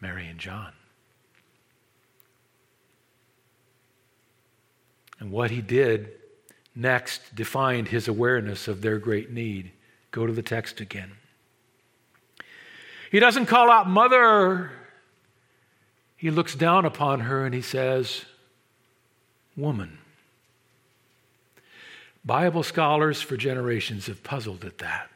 Mary 0.00 0.26
and 0.26 0.38
John. 0.38 0.72
And 5.18 5.32
what 5.32 5.50
he 5.50 5.60
did 5.60 6.10
next 6.74 7.34
defined 7.34 7.88
his 7.88 8.06
awareness 8.06 8.68
of 8.68 8.82
their 8.82 8.98
great 8.98 9.32
need. 9.32 9.72
Go 10.12 10.26
to 10.26 10.32
the 10.32 10.42
text 10.42 10.80
again. 10.80 11.12
He 13.10 13.18
doesn't 13.18 13.46
call 13.46 13.70
out, 13.70 13.88
Mother. 13.88 14.70
He 16.16 16.30
looks 16.30 16.54
down 16.54 16.84
upon 16.84 17.20
her 17.20 17.44
and 17.44 17.54
he 17.54 17.62
says, 17.62 18.24
Woman. 19.56 19.98
Bible 22.28 22.62
scholars 22.62 23.22
for 23.22 23.38
generations 23.38 24.06
have 24.06 24.22
puzzled 24.22 24.62
at 24.66 24.78
that. 24.78 25.08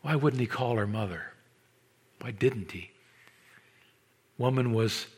Why 0.00 0.14
wouldn't 0.14 0.40
he 0.40 0.46
call 0.46 0.76
her 0.76 0.86
mother? 0.86 1.32
Why 2.20 2.30
didn't 2.30 2.70
he? 2.70 2.92
Woman 4.38 4.72
was 4.72 5.08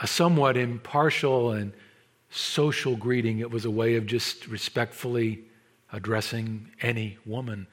a 0.00 0.06
somewhat 0.06 0.56
impartial 0.56 1.50
and 1.50 1.72
social 2.30 2.94
greeting. 2.94 3.40
It 3.40 3.50
was 3.50 3.64
a 3.64 3.72
way 3.72 3.96
of 3.96 4.06
just 4.06 4.46
respectfully 4.46 5.40
addressing 5.92 6.70
any 6.80 7.18
woman. 7.26 7.66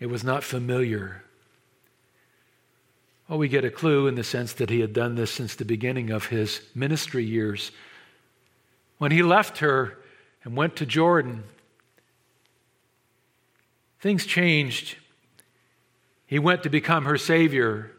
It 0.00 0.06
was 0.06 0.24
not 0.24 0.42
familiar. 0.42 1.22
Well, 3.28 3.38
we 3.38 3.46
get 3.46 3.64
a 3.64 3.70
clue 3.70 4.08
in 4.08 4.16
the 4.16 4.24
sense 4.24 4.52
that 4.54 4.68
he 4.68 4.80
had 4.80 4.92
done 4.92 5.14
this 5.14 5.30
since 5.30 5.54
the 5.54 5.64
beginning 5.64 6.10
of 6.10 6.26
his 6.26 6.60
ministry 6.74 7.24
years. 7.24 7.70
When 8.98 9.12
he 9.12 9.22
left 9.22 9.58
her 9.58 9.98
and 10.44 10.56
went 10.56 10.76
to 10.76 10.86
Jordan, 10.86 11.44
things 14.00 14.26
changed. 14.26 14.96
He 16.26 16.38
went 16.38 16.62
to 16.64 16.70
become 16.70 17.04
her 17.04 17.16
Savior. 17.16 17.92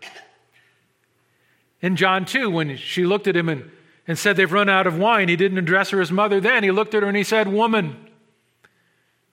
In 1.81 1.95
John 1.95 2.25
2, 2.25 2.49
when 2.49 2.77
she 2.77 3.05
looked 3.05 3.27
at 3.27 3.35
him 3.35 3.49
and, 3.49 3.71
and 4.07 4.17
said, 4.19 4.35
They've 4.35 4.51
run 4.51 4.69
out 4.69 4.85
of 4.85 4.97
wine, 4.97 5.29
he 5.29 5.35
didn't 5.35 5.57
address 5.57 5.89
her 5.89 6.01
as 6.01 6.11
mother 6.11 6.39
then. 6.39 6.63
He 6.63 6.71
looked 6.71 6.93
at 6.93 7.01
her 7.01 7.07
and 7.07 7.17
he 7.17 7.23
said, 7.23 7.47
Woman, 7.47 7.95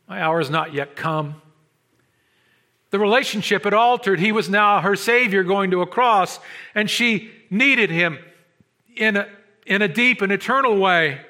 my 0.08 0.22
hour 0.22 0.40
is 0.40 0.50
not 0.50 0.72
yet 0.72 0.94
come. 0.94 1.42
The 2.90 2.98
relationship 3.00 3.64
had 3.64 3.74
altered. 3.74 4.20
He 4.20 4.30
was 4.30 4.48
now 4.48 4.80
her 4.80 4.94
Savior 4.94 5.42
going 5.42 5.72
to 5.72 5.82
a 5.82 5.86
cross, 5.86 6.38
and 6.74 6.88
she 6.88 7.30
needed 7.50 7.90
him 7.90 8.18
in 8.96 9.16
a, 9.16 9.28
in 9.66 9.82
a 9.82 9.88
deep 9.88 10.22
and 10.22 10.30
eternal 10.30 10.78
way. 10.78 11.20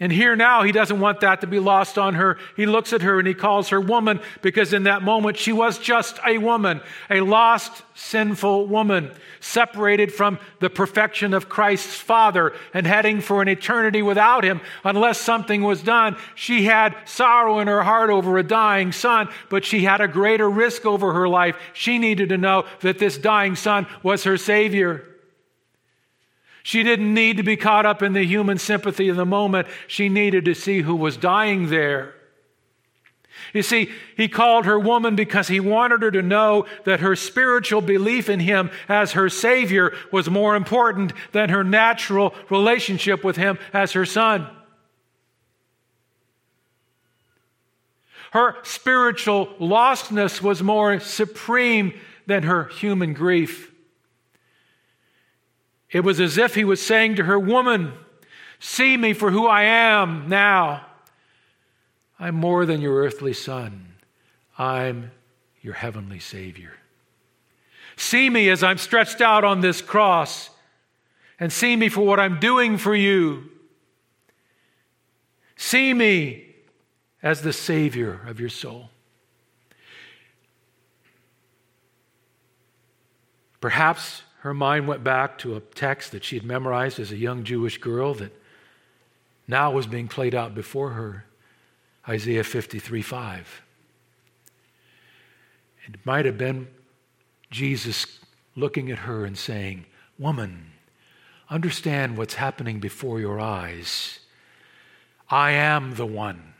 And 0.00 0.10
here 0.10 0.34
now, 0.34 0.64
he 0.64 0.72
doesn't 0.72 0.98
want 0.98 1.20
that 1.20 1.40
to 1.42 1.46
be 1.46 1.60
lost 1.60 1.98
on 1.98 2.14
her. 2.14 2.36
He 2.56 2.66
looks 2.66 2.92
at 2.92 3.02
her 3.02 3.20
and 3.20 3.28
he 3.28 3.34
calls 3.34 3.68
her 3.68 3.80
woman 3.80 4.20
because 4.42 4.72
in 4.72 4.82
that 4.84 5.02
moment 5.02 5.36
she 5.36 5.52
was 5.52 5.78
just 5.78 6.18
a 6.26 6.38
woman, 6.38 6.80
a 7.08 7.20
lost, 7.20 7.84
sinful 7.94 8.66
woman, 8.66 9.12
separated 9.38 10.12
from 10.12 10.40
the 10.58 10.68
perfection 10.68 11.32
of 11.32 11.48
Christ's 11.48 11.94
Father 11.94 12.54
and 12.72 12.88
heading 12.88 13.20
for 13.20 13.40
an 13.40 13.46
eternity 13.46 14.02
without 14.02 14.42
him 14.42 14.60
unless 14.82 15.20
something 15.20 15.62
was 15.62 15.80
done. 15.80 16.16
She 16.34 16.64
had 16.64 16.96
sorrow 17.04 17.60
in 17.60 17.68
her 17.68 17.84
heart 17.84 18.10
over 18.10 18.36
a 18.36 18.42
dying 18.42 18.90
son, 18.90 19.28
but 19.48 19.64
she 19.64 19.84
had 19.84 20.00
a 20.00 20.08
greater 20.08 20.50
risk 20.50 20.84
over 20.84 21.12
her 21.12 21.28
life. 21.28 21.56
She 21.72 21.98
needed 21.98 22.30
to 22.30 22.36
know 22.36 22.66
that 22.80 22.98
this 22.98 23.16
dying 23.16 23.54
son 23.54 23.86
was 24.02 24.24
her 24.24 24.38
Savior. 24.38 25.13
She 26.64 26.82
didn't 26.82 27.12
need 27.12 27.36
to 27.36 27.42
be 27.42 27.58
caught 27.58 27.84
up 27.84 28.02
in 28.02 28.14
the 28.14 28.24
human 28.24 28.56
sympathy 28.56 29.10
of 29.10 29.16
the 29.16 29.26
moment. 29.26 29.68
She 29.86 30.08
needed 30.08 30.46
to 30.46 30.54
see 30.54 30.80
who 30.80 30.96
was 30.96 31.18
dying 31.18 31.68
there. 31.68 32.14
You 33.52 33.62
see, 33.62 33.90
he 34.16 34.28
called 34.28 34.64
her 34.64 34.80
woman 34.80 35.14
because 35.14 35.48
he 35.48 35.60
wanted 35.60 36.00
her 36.00 36.10
to 36.10 36.22
know 36.22 36.64
that 36.84 37.00
her 37.00 37.16
spiritual 37.16 37.82
belief 37.82 38.30
in 38.30 38.40
him 38.40 38.70
as 38.88 39.12
her 39.12 39.28
Savior 39.28 39.94
was 40.10 40.30
more 40.30 40.56
important 40.56 41.12
than 41.32 41.50
her 41.50 41.64
natural 41.64 42.34
relationship 42.48 43.22
with 43.22 43.36
him 43.36 43.58
as 43.74 43.92
her 43.92 44.06
son. 44.06 44.48
Her 48.30 48.56
spiritual 48.62 49.48
lostness 49.60 50.40
was 50.40 50.62
more 50.62 50.98
supreme 50.98 51.92
than 52.26 52.44
her 52.44 52.64
human 52.68 53.12
grief. 53.12 53.73
It 55.94 56.02
was 56.02 56.18
as 56.18 56.36
if 56.38 56.56
he 56.56 56.64
was 56.64 56.84
saying 56.84 57.14
to 57.14 57.22
her, 57.22 57.38
Woman, 57.38 57.92
see 58.58 58.96
me 58.96 59.12
for 59.12 59.30
who 59.30 59.46
I 59.46 59.62
am 59.62 60.28
now. 60.28 60.84
I'm 62.18 62.34
more 62.34 62.66
than 62.66 62.80
your 62.80 62.96
earthly 62.96 63.32
son, 63.32 63.94
I'm 64.58 65.12
your 65.62 65.74
heavenly 65.74 66.18
Savior. 66.18 66.72
See 67.94 68.28
me 68.28 68.50
as 68.50 68.64
I'm 68.64 68.76
stretched 68.76 69.20
out 69.20 69.44
on 69.44 69.60
this 69.60 69.80
cross, 69.80 70.50
and 71.38 71.52
see 71.52 71.76
me 71.76 71.88
for 71.88 72.04
what 72.04 72.18
I'm 72.18 72.40
doing 72.40 72.76
for 72.76 72.94
you. 72.94 73.44
See 75.54 75.94
me 75.94 76.56
as 77.22 77.42
the 77.42 77.52
Savior 77.52 78.20
of 78.26 78.40
your 78.40 78.48
soul. 78.48 78.90
Perhaps 83.60 84.22
her 84.44 84.52
mind 84.52 84.86
went 84.86 85.02
back 85.02 85.38
to 85.38 85.56
a 85.56 85.60
text 85.60 86.12
that 86.12 86.22
she 86.22 86.36
had 86.36 86.44
memorized 86.44 87.00
as 87.00 87.10
a 87.10 87.16
young 87.16 87.44
Jewish 87.44 87.78
girl 87.78 88.12
that 88.12 88.30
now 89.48 89.70
was 89.70 89.86
being 89.86 90.06
played 90.06 90.34
out 90.34 90.54
before 90.54 90.90
her 90.90 91.24
Isaiah 92.06 92.44
53 92.44 93.00
5. 93.00 93.62
It 95.86 95.94
might 96.04 96.26
have 96.26 96.36
been 96.36 96.68
Jesus 97.50 98.18
looking 98.54 98.90
at 98.90 98.98
her 98.98 99.24
and 99.24 99.38
saying, 99.38 99.86
Woman, 100.18 100.72
understand 101.48 102.18
what's 102.18 102.34
happening 102.34 102.80
before 102.80 103.20
your 103.20 103.40
eyes. 103.40 104.18
I 105.30 105.52
am 105.52 105.94
the 105.94 106.04
one 106.04 106.52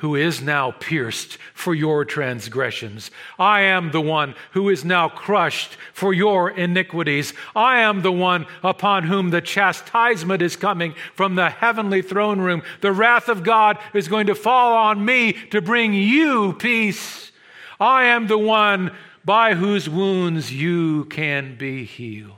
who 0.00 0.16
is 0.16 0.40
now 0.40 0.72
pierced 0.72 1.36
for 1.52 1.74
your 1.74 2.04
transgressions. 2.04 3.10
I 3.38 3.60
am 3.62 3.90
the 3.90 4.00
one 4.00 4.34
who 4.52 4.70
is 4.70 4.84
now 4.84 5.10
crushed 5.10 5.76
for 5.92 6.14
your 6.14 6.50
iniquities. 6.50 7.34
I 7.54 7.80
am 7.80 8.00
the 8.00 8.12
one 8.12 8.46
upon 8.62 9.04
whom 9.04 9.28
the 9.28 9.42
chastisement 9.42 10.40
is 10.40 10.56
coming 10.56 10.94
from 11.14 11.34
the 11.34 11.50
heavenly 11.50 12.00
throne 12.00 12.40
room. 12.40 12.62
The 12.80 12.92
wrath 12.92 13.28
of 13.28 13.42
God 13.42 13.78
is 13.92 14.08
going 14.08 14.26
to 14.28 14.34
fall 14.34 14.74
on 14.74 15.04
me 15.04 15.34
to 15.50 15.60
bring 15.60 15.92
you 15.92 16.54
peace. 16.54 17.30
I 17.78 18.04
am 18.04 18.26
the 18.26 18.38
one 18.38 18.96
by 19.22 19.54
whose 19.54 19.88
wounds 19.88 20.50
you 20.50 21.04
can 21.06 21.56
be 21.56 21.84
healed. 21.84 22.32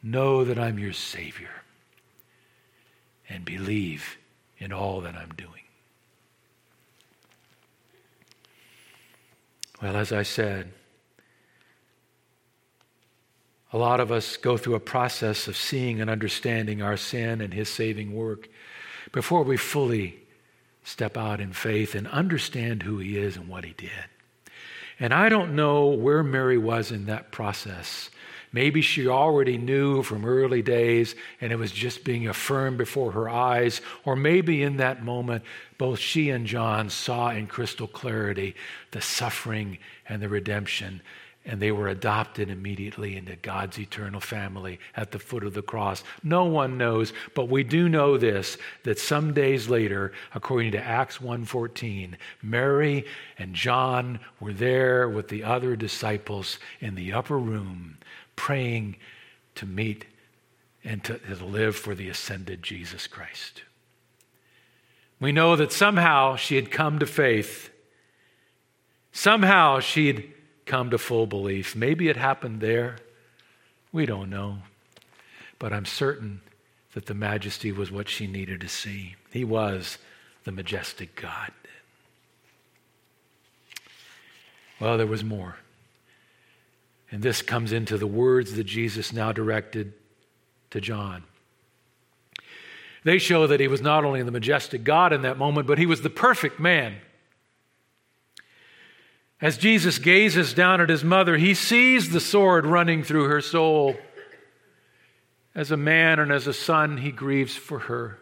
Know 0.00 0.44
that 0.44 0.58
I'm 0.60 0.78
your 0.78 0.92
Savior 0.92 1.50
and 3.28 3.44
believe 3.44 4.16
in 4.58 4.72
all 4.72 5.00
that 5.02 5.14
I'm 5.14 5.32
doing. 5.36 5.50
Well, 9.82 9.96
as 9.96 10.12
I 10.12 10.22
said, 10.22 10.72
a 13.72 13.78
lot 13.78 14.00
of 14.00 14.12
us 14.12 14.36
go 14.36 14.56
through 14.56 14.76
a 14.76 14.80
process 14.80 15.48
of 15.48 15.56
seeing 15.56 16.00
and 16.00 16.08
understanding 16.08 16.80
our 16.80 16.96
sin 16.96 17.40
and 17.40 17.52
His 17.52 17.68
saving 17.68 18.14
work 18.14 18.48
before 19.12 19.42
we 19.42 19.56
fully 19.56 20.20
step 20.84 21.16
out 21.16 21.40
in 21.40 21.52
faith 21.52 21.94
and 21.94 22.06
understand 22.08 22.82
who 22.82 22.98
He 22.98 23.18
is 23.18 23.36
and 23.36 23.48
what 23.48 23.64
He 23.64 23.72
did. 23.72 23.90
And 25.00 25.12
I 25.12 25.28
don't 25.28 25.56
know 25.56 25.88
where 25.88 26.22
Mary 26.22 26.56
was 26.56 26.92
in 26.92 27.06
that 27.06 27.32
process. 27.32 28.10
Maybe 28.54 28.82
she 28.82 29.08
already 29.08 29.58
knew 29.58 30.04
from 30.04 30.24
early 30.24 30.62
days 30.62 31.16
and 31.40 31.50
it 31.50 31.56
was 31.56 31.72
just 31.72 32.04
being 32.04 32.28
affirmed 32.28 32.78
before 32.78 33.10
her 33.10 33.28
eyes. 33.28 33.80
Or 34.04 34.14
maybe 34.14 34.62
in 34.62 34.76
that 34.76 35.04
moment, 35.04 35.42
both 35.76 35.98
she 35.98 36.30
and 36.30 36.46
John 36.46 36.88
saw 36.88 37.30
in 37.30 37.48
crystal 37.48 37.88
clarity 37.88 38.54
the 38.92 39.00
suffering 39.00 39.78
and 40.08 40.22
the 40.22 40.28
redemption 40.28 41.02
and 41.44 41.60
they 41.60 41.72
were 41.72 41.88
adopted 41.88 42.48
immediately 42.48 43.16
into 43.16 43.36
God's 43.36 43.78
eternal 43.78 44.20
family 44.20 44.78
at 44.96 45.10
the 45.10 45.18
foot 45.18 45.44
of 45.44 45.52
the 45.52 45.60
cross. 45.60 46.02
No 46.22 46.44
one 46.44 46.78
knows, 46.78 47.12
but 47.34 47.50
we 47.50 47.64
do 47.64 47.88
know 47.88 48.16
this 48.16 48.56
that 48.84 48.98
some 48.98 49.34
days 49.34 49.68
later, 49.68 50.12
according 50.34 50.72
to 50.72 50.82
Acts 50.82 51.18
1:14, 51.18 52.16
Mary 52.40 53.04
and 53.36 53.52
John 53.52 54.20
were 54.40 54.54
there 54.54 55.06
with 55.08 55.28
the 55.28 55.44
other 55.44 55.76
disciples 55.76 56.58
in 56.80 56.94
the 56.94 57.12
upper 57.12 57.38
room 57.38 57.98
praying 58.36 58.96
to 59.54 59.66
meet 59.66 60.06
and 60.84 61.02
to, 61.04 61.18
to 61.18 61.44
live 61.44 61.76
for 61.76 61.94
the 61.94 62.08
ascended 62.08 62.62
Jesus 62.62 63.06
Christ. 63.06 63.62
We 65.20 65.32
know 65.32 65.56
that 65.56 65.72
somehow 65.72 66.36
she 66.36 66.56
had 66.56 66.70
come 66.70 66.98
to 66.98 67.06
faith. 67.06 67.70
Somehow 69.12 69.80
she'd 69.80 70.32
come 70.66 70.90
to 70.90 70.98
full 70.98 71.26
belief. 71.26 71.74
Maybe 71.74 72.08
it 72.08 72.16
happened 72.16 72.60
there. 72.60 72.96
We 73.92 74.06
don't 74.06 74.28
know. 74.28 74.58
But 75.58 75.72
I'm 75.72 75.86
certain 75.86 76.40
that 76.94 77.06
the 77.06 77.14
majesty 77.14 77.72
was 77.72 77.90
what 77.90 78.08
she 78.08 78.26
needed 78.26 78.60
to 78.60 78.68
see. 78.68 79.14
He 79.30 79.44
was 79.44 79.98
the 80.44 80.52
majestic 80.52 81.14
God. 81.16 81.52
Well, 84.80 84.98
there 84.98 85.06
was 85.06 85.24
more. 85.24 85.56
And 87.14 87.22
this 87.22 87.42
comes 87.42 87.70
into 87.70 87.96
the 87.96 88.08
words 88.08 88.54
that 88.54 88.64
Jesus 88.64 89.12
now 89.12 89.30
directed 89.30 89.92
to 90.70 90.80
John. 90.80 91.22
They 93.04 93.18
show 93.18 93.46
that 93.46 93.60
he 93.60 93.68
was 93.68 93.80
not 93.80 94.04
only 94.04 94.20
the 94.24 94.32
majestic 94.32 94.82
God 94.82 95.12
in 95.12 95.22
that 95.22 95.38
moment, 95.38 95.68
but 95.68 95.78
he 95.78 95.86
was 95.86 96.02
the 96.02 96.10
perfect 96.10 96.58
man. 96.58 96.96
As 99.40 99.56
Jesus 99.56 100.00
gazes 100.00 100.54
down 100.54 100.80
at 100.80 100.88
his 100.88 101.04
mother, 101.04 101.36
he 101.36 101.54
sees 101.54 102.10
the 102.10 102.18
sword 102.18 102.66
running 102.66 103.04
through 103.04 103.28
her 103.28 103.40
soul. 103.40 103.94
As 105.54 105.70
a 105.70 105.76
man 105.76 106.18
and 106.18 106.32
as 106.32 106.48
a 106.48 106.52
son, 106.52 106.96
he 106.96 107.12
grieves 107.12 107.54
for 107.54 107.78
her. 107.78 108.18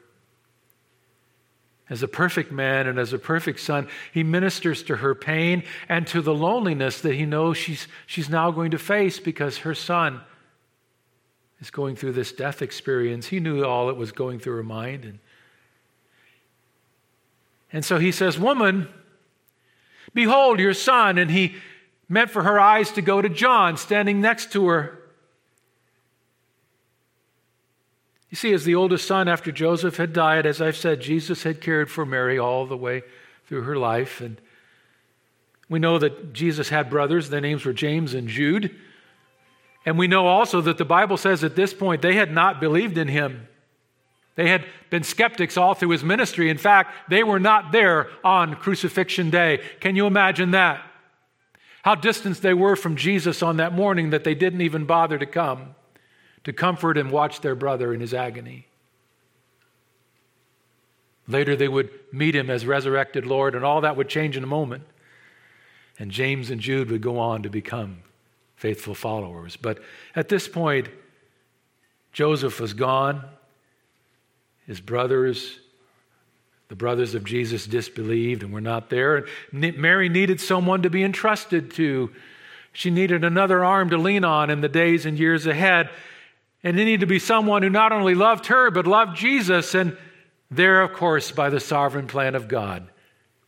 As 1.92 2.02
a 2.02 2.08
perfect 2.08 2.50
man 2.50 2.86
and 2.86 2.98
as 2.98 3.12
a 3.12 3.18
perfect 3.18 3.60
son, 3.60 3.86
he 4.12 4.22
ministers 4.22 4.82
to 4.84 4.96
her 4.96 5.14
pain 5.14 5.62
and 5.90 6.06
to 6.06 6.22
the 6.22 6.32
loneliness 6.32 7.02
that 7.02 7.14
he 7.14 7.26
knows 7.26 7.58
she's, 7.58 7.86
she's 8.06 8.30
now 8.30 8.50
going 8.50 8.70
to 8.70 8.78
face 8.78 9.20
because 9.20 9.58
her 9.58 9.74
son 9.74 10.22
is 11.60 11.70
going 11.70 11.94
through 11.94 12.12
this 12.12 12.32
death 12.32 12.62
experience. 12.62 13.26
He 13.26 13.40
knew 13.40 13.62
all 13.62 13.88
that 13.88 13.98
was 13.98 14.10
going 14.10 14.38
through 14.38 14.56
her 14.56 14.62
mind. 14.62 15.04
And, 15.04 15.18
and 17.74 17.84
so 17.84 17.98
he 17.98 18.10
says, 18.10 18.38
Woman, 18.38 18.88
Behold, 20.14 20.60
your 20.60 20.74
son. 20.74 21.18
And 21.18 21.30
he 21.30 21.56
meant 22.08 22.30
for 22.30 22.42
her 22.42 22.58
eyes 22.58 22.90
to 22.92 23.02
go 23.02 23.20
to 23.20 23.28
John, 23.28 23.76
standing 23.76 24.22
next 24.22 24.52
to 24.52 24.68
her. 24.68 24.98
You 28.32 28.36
see, 28.36 28.54
as 28.54 28.64
the 28.64 28.74
oldest 28.74 29.06
son 29.06 29.28
after 29.28 29.52
Joseph 29.52 29.98
had 29.98 30.14
died, 30.14 30.46
as 30.46 30.62
I've 30.62 30.78
said, 30.78 31.02
Jesus 31.02 31.42
had 31.42 31.60
cared 31.60 31.90
for 31.90 32.06
Mary 32.06 32.38
all 32.38 32.64
the 32.64 32.78
way 32.78 33.02
through 33.46 33.60
her 33.64 33.76
life. 33.76 34.22
And 34.22 34.40
we 35.68 35.78
know 35.78 35.98
that 35.98 36.32
Jesus 36.32 36.70
had 36.70 36.88
brothers. 36.88 37.28
Their 37.28 37.42
names 37.42 37.66
were 37.66 37.74
James 37.74 38.14
and 38.14 38.28
Jude. 38.28 38.74
And 39.84 39.98
we 39.98 40.08
know 40.08 40.26
also 40.28 40.62
that 40.62 40.78
the 40.78 40.84
Bible 40.86 41.18
says 41.18 41.44
at 41.44 41.56
this 41.56 41.74
point 41.74 42.00
they 42.00 42.14
had 42.14 42.32
not 42.32 42.58
believed 42.58 42.96
in 42.96 43.06
him. 43.06 43.48
They 44.34 44.48
had 44.48 44.64
been 44.88 45.02
skeptics 45.02 45.58
all 45.58 45.74
through 45.74 45.90
his 45.90 46.02
ministry. 46.02 46.48
In 46.48 46.56
fact, 46.56 47.10
they 47.10 47.22
were 47.22 47.40
not 47.40 47.70
there 47.70 48.08
on 48.24 48.54
crucifixion 48.54 49.28
day. 49.28 49.60
Can 49.80 49.94
you 49.94 50.06
imagine 50.06 50.52
that? 50.52 50.80
How 51.82 51.96
distant 51.96 52.40
they 52.40 52.54
were 52.54 52.76
from 52.76 52.96
Jesus 52.96 53.42
on 53.42 53.58
that 53.58 53.74
morning 53.74 54.08
that 54.08 54.24
they 54.24 54.34
didn't 54.34 54.62
even 54.62 54.86
bother 54.86 55.18
to 55.18 55.26
come 55.26 55.74
to 56.44 56.52
comfort 56.52 56.98
and 56.98 57.10
watch 57.10 57.40
their 57.40 57.54
brother 57.54 57.94
in 57.94 58.00
his 58.00 58.14
agony. 58.14 58.66
Later, 61.28 61.54
they 61.54 61.68
would 61.68 61.90
meet 62.12 62.34
him 62.34 62.50
as 62.50 62.66
resurrected 62.66 63.26
Lord, 63.26 63.54
and 63.54 63.64
all 63.64 63.82
that 63.82 63.96
would 63.96 64.08
change 64.08 64.36
in 64.36 64.42
a 64.42 64.48
moment. 64.48 64.84
And 65.98 66.10
James 66.10 66.50
and 66.50 66.60
Jude 66.60 66.90
would 66.90 67.00
go 67.00 67.18
on 67.18 67.42
to 67.44 67.50
become 67.50 67.98
faithful 68.56 68.94
followers. 68.94 69.56
But 69.56 69.78
at 70.16 70.28
this 70.28 70.48
point, 70.48 70.88
Joseph 72.12 72.60
was 72.60 72.74
gone. 72.74 73.24
His 74.66 74.80
brothers, 74.80 75.58
the 76.68 76.76
brothers 76.76 77.14
of 77.14 77.24
Jesus, 77.24 77.66
disbelieved 77.66 78.42
and 78.42 78.52
were 78.52 78.60
not 78.60 78.90
there. 78.90 79.26
And 79.52 79.78
Mary 79.78 80.08
needed 80.08 80.40
someone 80.40 80.82
to 80.82 80.90
be 80.90 81.04
entrusted 81.04 81.72
to. 81.72 82.10
She 82.72 82.90
needed 82.90 83.24
another 83.24 83.64
arm 83.64 83.90
to 83.90 83.98
lean 83.98 84.24
on 84.24 84.50
in 84.50 84.60
the 84.60 84.68
days 84.68 85.06
and 85.06 85.18
years 85.18 85.46
ahead. 85.46 85.90
And 86.64 86.78
it 86.78 86.84
needed 86.84 87.00
to 87.00 87.06
be 87.06 87.18
someone 87.18 87.62
who 87.62 87.70
not 87.70 87.92
only 87.92 88.14
loved 88.14 88.46
her, 88.46 88.70
but 88.70 88.86
loved 88.86 89.16
Jesus. 89.16 89.74
And 89.74 89.96
there, 90.50 90.82
of 90.82 90.92
course, 90.92 91.32
by 91.32 91.50
the 91.50 91.60
sovereign 91.60 92.06
plan 92.06 92.34
of 92.34 92.48
God, 92.48 92.88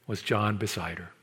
was 0.06 0.20
John 0.20 0.56
beside 0.56 0.98
her. 0.98 1.13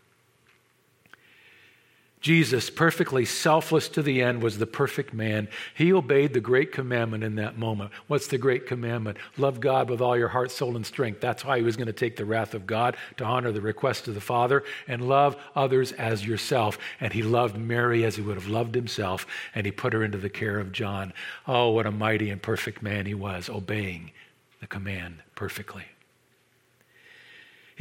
Jesus, 2.21 2.69
perfectly 2.69 3.25
selfless 3.25 3.89
to 3.89 4.03
the 4.03 4.21
end, 4.21 4.43
was 4.43 4.59
the 4.59 4.67
perfect 4.67 5.11
man. 5.11 5.47
He 5.73 5.91
obeyed 5.91 6.33
the 6.33 6.39
great 6.39 6.71
commandment 6.71 7.23
in 7.23 7.35
that 7.35 7.57
moment. 7.57 7.91
What's 8.05 8.27
the 8.27 8.37
great 8.37 8.67
commandment? 8.67 9.17
Love 9.37 9.59
God 9.59 9.89
with 9.89 10.01
all 10.01 10.15
your 10.15 10.27
heart, 10.27 10.51
soul, 10.51 10.75
and 10.75 10.85
strength. 10.85 11.19
That's 11.19 11.43
why 11.43 11.57
he 11.57 11.63
was 11.63 11.75
going 11.75 11.87
to 11.87 11.93
take 11.93 12.15
the 12.15 12.25
wrath 12.25 12.53
of 12.53 12.67
God 12.67 12.95
to 13.17 13.25
honor 13.25 13.51
the 13.51 13.59
request 13.59 14.07
of 14.07 14.13
the 14.13 14.21
Father 14.21 14.63
and 14.87 15.09
love 15.09 15.35
others 15.55 15.93
as 15.93 16.23
yourself. 16.23 16.77
And 16.99 17.11
he 17.11 17.23
loved 17.23 17.57
Mary 17.57 18.05
as 18.05 18.17
he 18.17 18.21
would 18.21 18.35
have 18.35 18.47
loved 18.47 18.75
himself, 18.75 19.25
and 19.55 19.65
he 19.65 19.71
put 19.71 19.93
her 19.93 20.03
into 20.03 20.19
the 20.19 20.29
care 20.29 20.59
of 20.59 20.71
John. 20.71 21.13
Oh, 21.47 21.71
what 21.71 21.87
a 21.87 21.91
mighty 21.91 22.29
and 22.29 22.41
perfect 22.41 22.83
man 22.83 23.07
he 23.07 23.15
was, 23.15 23.49
obeying 23.49 24.11
the 24.59 24.67
command 24.67 25.23
perfectly. 25.33 25.85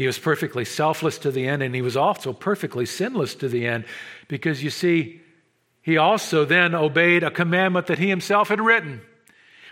He 0.00 0.06
was 0.06 0.18
perfectly 0.18 0.64
selfless 0.64 1.18
to 1.18 1.30
the 1.30 1.46
end, 1.46 1.62
and 1.62 1.74
he 1.74 1.82
was 1.82 1.94
also 1.94 2.32
perfectly 2.32 2.86
sinless 2.86 3.34
to 3.34 3.50
the 3.50 3.66
end, 3.66 3.84
because 4.28 4.64
you 4.64 4.70
see, 4.70 5.20
he 5.82 5.98
also 5.98 6.46
then 6.46 6.74
obeyed 6.74 7.22
a 7.22 7.30
commandment 7.30 7.86
that 7.88 7.98
he 7.98 8.08
himself 8.08 8.48
had 8.48 8.62
written. 8.62 9.02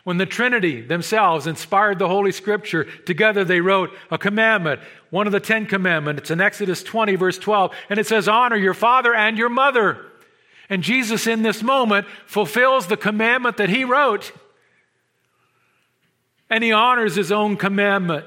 When 0.05 0.19
the 0.19 0.27
Trinity 0.27 0.83
themselves 0.83 1.47
inspired 1.47 1.99
the 1.99 2.09
Holy 2.09 2.31
Scripture, 2.31 2.85
together 3.07 3.43
they 3.43 3.62
wrote 3.62 3.88
a 4.11 4.19
commandment, 4.19 4.83
one 5.09 5.27
of 5.27 5.33
the 5.33 5.41
Ten 5.41 5.64
Commandments. 5.64 6.21
It's 6.21 6.31
in 6.31 6.43
Exodus 6.43 6.83
20, 6.83 7.14
verse 7.14 7.38
12, 7.38 7.75
and 7.88 7.99
it 7.99 8.07
says, 8.07 8.29
Honor 8.29 8.57
your 8.57 8.75
father 8.75 9.14
and 9.14 9.38
your 9.38 9.49
mother. 9.49 10.05
And 10.69 10.83
Jesus, 10.83 11.27
in 11.27 11.41
this 11.41 11.62
moment, 11.62 12.07
fulfills 12.27 12.88
the 12.88 12.99
commandment 12.99 13.57
that 13.57 13.71
he 13.71 13.83
wrote, 13.83 14.31
and 16.51 16.62
he 16.62 16.71
honors 16.71 17.14
his 17.14 17.33
own 17.33 17.57
commandment 17.57 18.27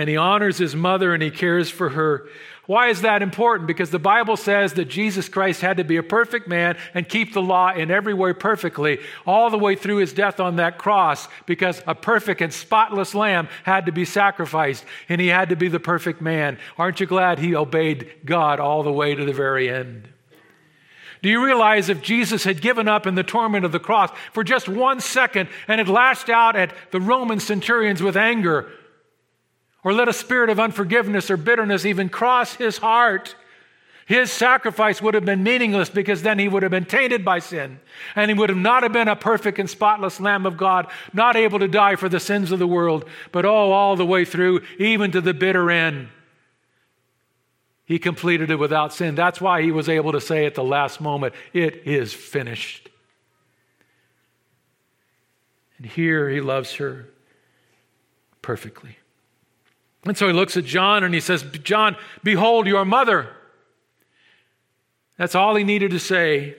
and 0.00 0.08
he 0.08 0.16
honors 0.16 0.56
his 0.56 0.74
mother 0.74 1.12
and 1.12 1.22
he 1.22 1.30
cares 1.30 1.68
for 1.68 1.90
her. 1.90 2.26
Why 2.64 2.88
is 2.88 3.02
that 3.02 3.20
important? 3.20 3.66
Because 3.66 3.90
the 3.90 3.98
Bible 3.98 4.38
says 4.38 4.72
that 4.74 4.86
Jesus 4.86 5.28
Christ 5.28 5.60
had 5.60 5.76
to 5.76 5.84
be 5.84 5.98
a 5.98 6.02
perfect 6.02 6.48
man 6.48 6.78
and 6.94 7.06
keep 7.06 7.34
the 7.34 7.42
law 7.42 7.70
in 7.70 7.90
every 7.90 8.14
way 8.14 8.32
perfectly, 8.32 9.00
all 9.26 9.50
the 9.50 9.58
way 9.58 9.74
through 9.76 9.96
his 9.96 10.14
death 10.14 10.40
on 10.40 10.56
that 10.56 10.78
cross, 10.78 11.28
because 11.44 11.82
a 11.86 11.94
perfect 11.94 12.40
and 12.40 12.50
spotless 12.50 13.14
lamb 13.14 13.48
had 13.64 13.84
to 13.84 13.92
be 13.92 14.06
sacrificed, 14.06 14.86
and 15.10 15.20
he 15.20 15.26
had 15.26 15.50
to 15.50 15.56
be 15.56 15.68
the 15.68 15.78
perfect 15.78 16.22
man. 16.22 16.58
Aren't 16.78 17.00
you 17.00 17.06
glad 17.06 17.38
he 17.38 17.54
obeyed 17.54 18.10
God 18.24 18.58
all 18.58 18.82
the 18.82 18.90
way 18.90 19.14
to 19.14 19.26
the 19.26 19.34
very 19.34 19.68
end? 19.68 20.08
Do 21.22 21.28
you 21.28 21.44
realize 21.44 21.90
if 21.90 22.00
Jesus 22.00 22.44
had 22.44 22.62
given 22.62 22.88
up 22.88 23.06
in 23.06 23.16
the 23.16 23.22
torment 23.22 23.66
of 23.66 23.72
the 23.72 23.78
cross 23.78 24.10
for 24.32 24.44
just 24.44 24.66
one 24.66 25.00
second 25.00 25.50
and 25.68 25.78
had 25.78 25.90
lashed 25.90 26.30
out 26.30 26.56
at 26.56 26.72
the 26.90 27.00
Roman 27.02 27.38
centurions 27.38 28.02
with 28.02 28.16
anger, 28.16 28.72
or 29.82 29.92
let 29.92 30.08
a 30.08 30.12
spirit 30.12 30.50
of 30.50 30.60
unforgiveness 30.60 31.30
or 31.30 31.36
bitterness 31.36 31.84
even 31.84 32.08
cross 32.08 32.54
his 32.54 32.78
heart, 32.78 33.34
his 34.10 34.32
sacrifice 34.32 35.00
would 35.00 35.14
have 35.14 35.24
been 35.24 35.44
meaningless 35.44 35.88
because 35.88 36.22
then 36.22 36.38
he 36.38 36.48
would 36.48 36.64
have 36.64 36.72
been 36.72 36.84
tainted 36.84 37.24
by 37.24 37.38
sin. 37.38 37.78
And 38.16 38.28
he 38.28 38.36
would 38.36 38.48
have 38.48 38.58
not 38.58 38.82
have 38.82 38.92
been 38.92 39.06
a 39.06 39.14
perfect 39.14 39.60
and 39.60 39.70
spotless 39.70 40.18
Lamb 40.18 40.46
of 40.46 40.56
God, 40.56 40.88
not 41.12 41.36
able 41.36 41.60
to 41.60 41.68
die 41.68 41.94
for 41.94 42.08
the 42.08 42.18
sins 42.18 42.50
of 42.50 42.58
the 42.58 42.66
world, 42.66 43.04
but 43.30 43.44
oh, 43.44 43.70
all 43.70 43.94
the 43.94 44.04
way 44.04 44.24
through, 44.24 44.62
even 44.78 45.12
to 45.12 45.20
the 45.20 45.32
bitter 45.32 45.70
end. 45.70 46.08
He 47.84 47.98
completed 47.98 48.50
it 48.50 48.56
without 48.56 48.92
sin. 48.92 49.14
That's 49.14 49.40
why 49.40 49.62
he 49.62 49.70
was 49.70 49.88
able 49.88 50.12
to 50.12 50.20
say 50.20 50.44
at 50.44 50.54
the 50.54 50.64
last 50.64 51.00
moment, 51.00 51.34
It 51.52 51.86
is 51.86 52.12
finished. 52.12 52.88
And 55.78 55.86
here 55.86 56.28
he 56.28 56.40
loves 56.40 56.74
her 56.74 57.08
perfectly. 58.42 58.96
And 60.04 60.16
so 60.16 60.26
he 60.26 60.32
looks 60.32 60.56
at 60.56 60.64
John 60.64 61.04
and 61.04 61.12
he 61.12 61.20
says, 61.20 61.42
John, 61.62 61.96
behold 62.22 62.66
your 62.66 62.84
mother. 62.84 63.28
That's 65.16 65.34
all 65.34 65.54
he 65.54 65.64
needed 65.64 65.90
to 65.90 65.98
say. 65.98 66.56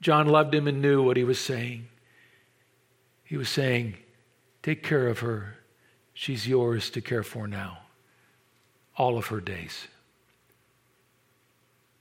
John 0.00 0.26
loved 0.26 0.54
him 0.54 0.66
and 0.66 0.80
knew 0.80 1.02
what 1.02 1.16
he 1.16 1.24
was 1.24 1.38
saying. 1.38 1.88
He 3.24 3.36
was 3.36 3.48
saying, 3.48 3.96
Take 4.62 4.82
care 4.82 5.06
of 5.08 5.20
her. 5.20 5.58
She's 6.14 6.48
yours 6.48 6.90
to 6.90 7.00
care 7.00 7.22
for 7.22 7.46
now, 7.46 7.78
all 8.96 9.18
of 9.18 9.26
her 9.26 9.40
days. 9.40 9.86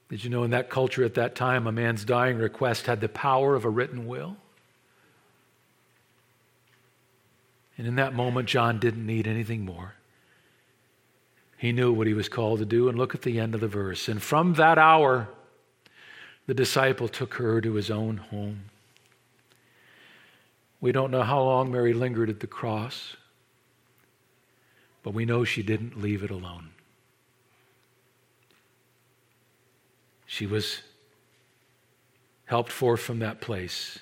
Did 0.10 0.24
you 0.24 0.30
know 0.30 0.44
in 0.44 0.52
that 0.52 0.70
culture 0.70 1.04
at 1.04 1.16
that 1.16 1.36
time, 1.36 1.68
a 1.68 1.72
man's 1.72 2.06
dying 2.06 2.38
request 2.38 2.86
had 2.86 3.02
the 3.02 3.10
power 3.10 3.56
of 3.56 3.66
a 3.66 3.70
written 3.70 4.08
will? 4.08 4.38
And 7.78 7.86
in 7.86 7.96
that 7.98 8.14
moment, 8.14 8.48
John 8.48 8.80
didn't 8.80 9.06
need 9.06 9.28
anything 9.28 9.66
more. 9.66 9.96
He 11.66 11.72
knew 11.72 11.92
what 11.92 12.06
he 12.06 12.14
was 12.14 12.30
called 12.30 12.60
to 12.60 12.66
do. 12.66 12.90
And 12.90 12.96
look 12.96 13.16
at 13.16 13.24
the 13.24 13.40
end 13.40 13.56
of 13.56 13.62
the 13.62 13.68
verse. 13.68 14.08
And 14.08 14.22
from 14.22 14.54
that 14.54 14.78
hour, 14.78 15.30
the 16.46 16.54
disciple 16.54 17.08
took 17.08 17.34
her 17.34 17.60
to 17.60 17.74
his 17.74 17.90
own 17.90 18.18
home. 18.18 18.66
We 20.80 20.92
don't 20.92 21.10
know 21.10 21.24
how 21.24 21.42
long 21.42 21.72
Mary 21.72 21.92
lingered 21.92 22.30
at 22.30 22.40
the 22.40 22.46
cross, 22.46 23.16
but 25.02 25.16
we 25.16 25.26
know 25.26 25.44
she 25.44 25.64
didn't 25.64 26.00
leave 26.00 26.22
it 26.22 26.30
alone. 26.30 26.70
She 30.28 30.46
was 30.46 30.82
helped 32.46 32.72
forth 32.72 33.00
from 33.00 33.18
that 33.20 33.42
place 33.42 33.98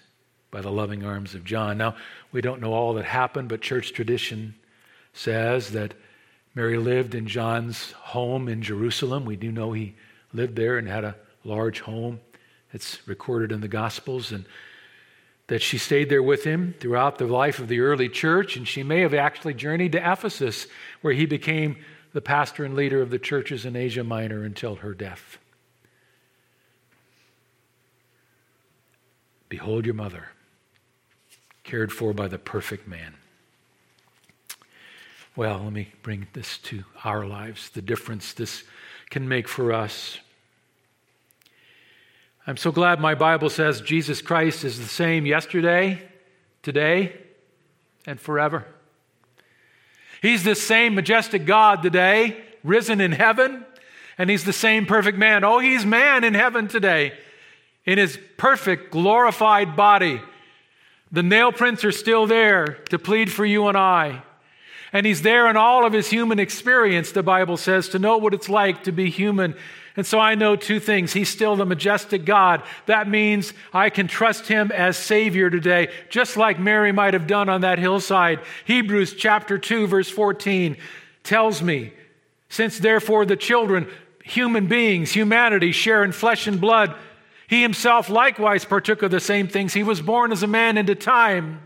by 0.52 0.60
the 0.60 0.70
loving 0.70 1.06
arms 1.06 1.34
of 1.34 1.46
John. 1.46 1.78
Now, 1.78 1.96
we 2.34 2.42
don't 2.42 2.60
know 2.60 2.74
all 2.74 2.94
that 2.96 3.06
happened, 3.06 3.48
but 3.48 3.62
church 3.62 3.94
tradition 3.94 4.54
says 5.14 5.72
that 5.72 5.94
Mary 6.56 6.78
lived 6.78 7.16
in 7.16 7.28
John's 7.28 7.92
home 7.94 8.48
in 8.48 8.62
Jerusalem. 8.62 9.26
We 9.26 9.36
do 9.36 9.52
know 9.52 9.72
he 9.72 9.96
lived 10.34 10.56
there 10.56 10.78
and 10.78 10.88
had 10.88 11.04
a 11.04 11.16
large 11.44 11.82
home. 11.82 12.20
It's 12.72 13.08
recorded 13.08 13.52
in 13.52 13.62
the 13.62 13.68
Gospels. 13.68 14.32
And 14.32 14.46
that 15.48 15.62
she 15.62 15.78
stayed 15.78 16.10
there 16.10 16.24
with 16.24 16.44
him 16.44 16.74
throughout 16.80 17.18
the 17.18 17.28
life 17.28 17.60
of 17.60 17.68
the 17.68 17.80
early 17.80 18.08
church. 18.08 18.56
And 18.56 18.68
she 18.68 18.84
may 18.84 19.02
have 19.02 19.14
actually 19.14 19.54
journeyed 19.54 19.92
to 19.94 20.12
Ephesus, 20.12 20.68
where 21.02 21.14
he 21.14 21.26
became 21.26 21.78
the 22.14 22.22
pastor 22.22 22.64
and 22.64 22.76
leader 22.76 23.02
of 23.02 23.10
the 23.10 23.20
churches 23.20 23.66
in 23.66 23.76
Asia 23.76 24.04
Minor 24.04 24.44
until 24.44 24.76
her 24.76 24.94
death. 24.94 25.38
Behold 29.50 29.86
your 29.86 29.96
mother, 29.96 30.30
cared 31.64 31.92
for 31.92 32.14
by 32.14 32.28
the 32.28 32.40
perfect 32.40 32.88
man. 32.88 33.16
Well, 35.36 35.62
let 35.64 35.74
me 35.74 35.92
bring 36.04 36.28
this 36.34 36.58
to 36.60 36.84
our 37.04 37.26
lives, 37.26 37.70
the 37.70 37.82
difference 37.82 38.34
this 38.34 38.64
can 39.10 39.28
make 39.28 39.48
for 39.48 39.74
us. 39.74 40.20
I'm 42.46 42.58
so 42.58 42.72
glad 42.72 43.00
my 43.00 43.16
Bible 43.16 43.50
says 43.50 43.82
Jesus 43.82 44.22
Christ 44.22 44.64
is 44.64 44.80
the 44.80 44.86
same 44.86 45.26
yesterday, 45.26 46.02
today, 46.62 47.16
and 48.06 48.20
forever. 48.20 48.66
He's 50.22 50.44
the 50.44 50.56
same 50.56 50.96
majestic 50.96 51.46
God 51.46 51.82
today, 51.82 52.44
risen 52.64 53.02
in 53.02 53.12
heaven, 53.12 53.66
and 54.18 54.30
He's 54.30 54.44
the 54.44 54.54
same 54.54 54.86
perfect 54.86 55.18
man. 55.18 55.44
Oh, 55.44 55.60
He's 55.60 55.86
man 55.86 56.24
in 56.24 56.34
heaven 56.34 56.68
today 56.68 57.14
in 57.86 57.98
his 57.98 58.18
perfect, 58.38 58.92
glorified 58.92 59.76
body. 59.76 60.22
The 61.12 61.24
nail 61.24 61.52
prints 61.52 61.84
are 61.84 61.92
still 61.92 62.26
there 62.26 62.66
to 62.90 62.98
plead 62.98 63.32
for 63.32 63.46
you 63.46 63.68
and 63.68 63.78
I. 63.78 64.24
And 64.94 65.06
he's 65.06 65.24
there 65.24 65.50
in 65.50 65.58
all 65.58 65.86
of 65.86 65.92
his 65.92 66.10
human 66.10 66.40
experience, 66.40 67.12
the 67.12 67.24
Bible 67.24 67.58
says, 67.58 67.90
to 67.90 68.00
know 68.00 68.18
what 68.18 68.36
it's 68.36 68.48
like 68.48 68.84
to 68.84 68.92
be 68.92 69.10
human. 69.10 69.56
And 69.98 70.06
so 70.06 70.20
I 70.20 70.36
know 70.36 70.56
two 70.56 70.80
things. 70.80 71.14
He's 71.14 71.30
still 71.30 71.56
the 71.56 71.66
majestic 71.66 72.26
God. 72.26 72.64
That 72.86 73.10
means 73.10 73.54
I 73.74 73.90
can 73.90 74.08
trust 74.08 74.48
him 74.48 74.72
as 74.72 74.96
Savior 74.96 75.50
today, 75.50 75.90
just 76.10 76.38
like 76.38 76.60
Mary 76.60 76.92
might 76.92 77.16
have 77.16 77.28
done 77.28 77.50
on 77.50 77.62
that 77.62 77.80
hillside. 77.80 78.40
Hebrews 78.66 79.16
chapter 79.16 79.58
2, 79.58 79.88
verse 79.88 80.10
14 80.10 80.78
tells 81.24 81.62
me, 81.62 81.94
since 82.50 82.78
therefore 82.78 83.26
the 83.26 83.36
children, 83.36 83.88
human 84.24 84.68
beings, 84.68 85.12
humanity, 85.12 85.72
share 85.72 86.04
in 86.04 86.12
flesh 86.12 86.46
and 86.46 86.62
blood, 86.62 86.96
he 87.48 87.62
himself 87.62 88.10
likewise 88.10 88.66
partook 88.66 89.02
of 89.02 89.12
the 89.12 89.20
same 89.20 89.48
things. 89.48 89.74
He 89.74 89.84
was 89.84 90.02
born 90.02 90.32
as 90.32 90.44
a 90.44 90.48
man 90.48 90.78
into 90.78 90.96
time, 90.96 91.62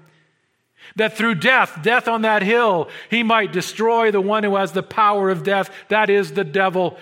that 0.95 1.17
through 1.17 1.35
death, 1.35 1.79
death 1.83 2.07
on 2.07 2.23
that 2.23 2.41
hill, 2.41 2.89
he 3.09 3.23
might 3.23 3.51
destroy 3.51 4.11
the 4.11 4.21
one 4.21 4.43
who 4.43 4.55
has 4.55 4.71
the 4.71 4.83
power 4.83 5.29
of 5.29 5.43
death, 5.43 5.69
that 5.89 6.09
is 6.09 6.31
the 6.31 6.43
devil, 6.43 6.97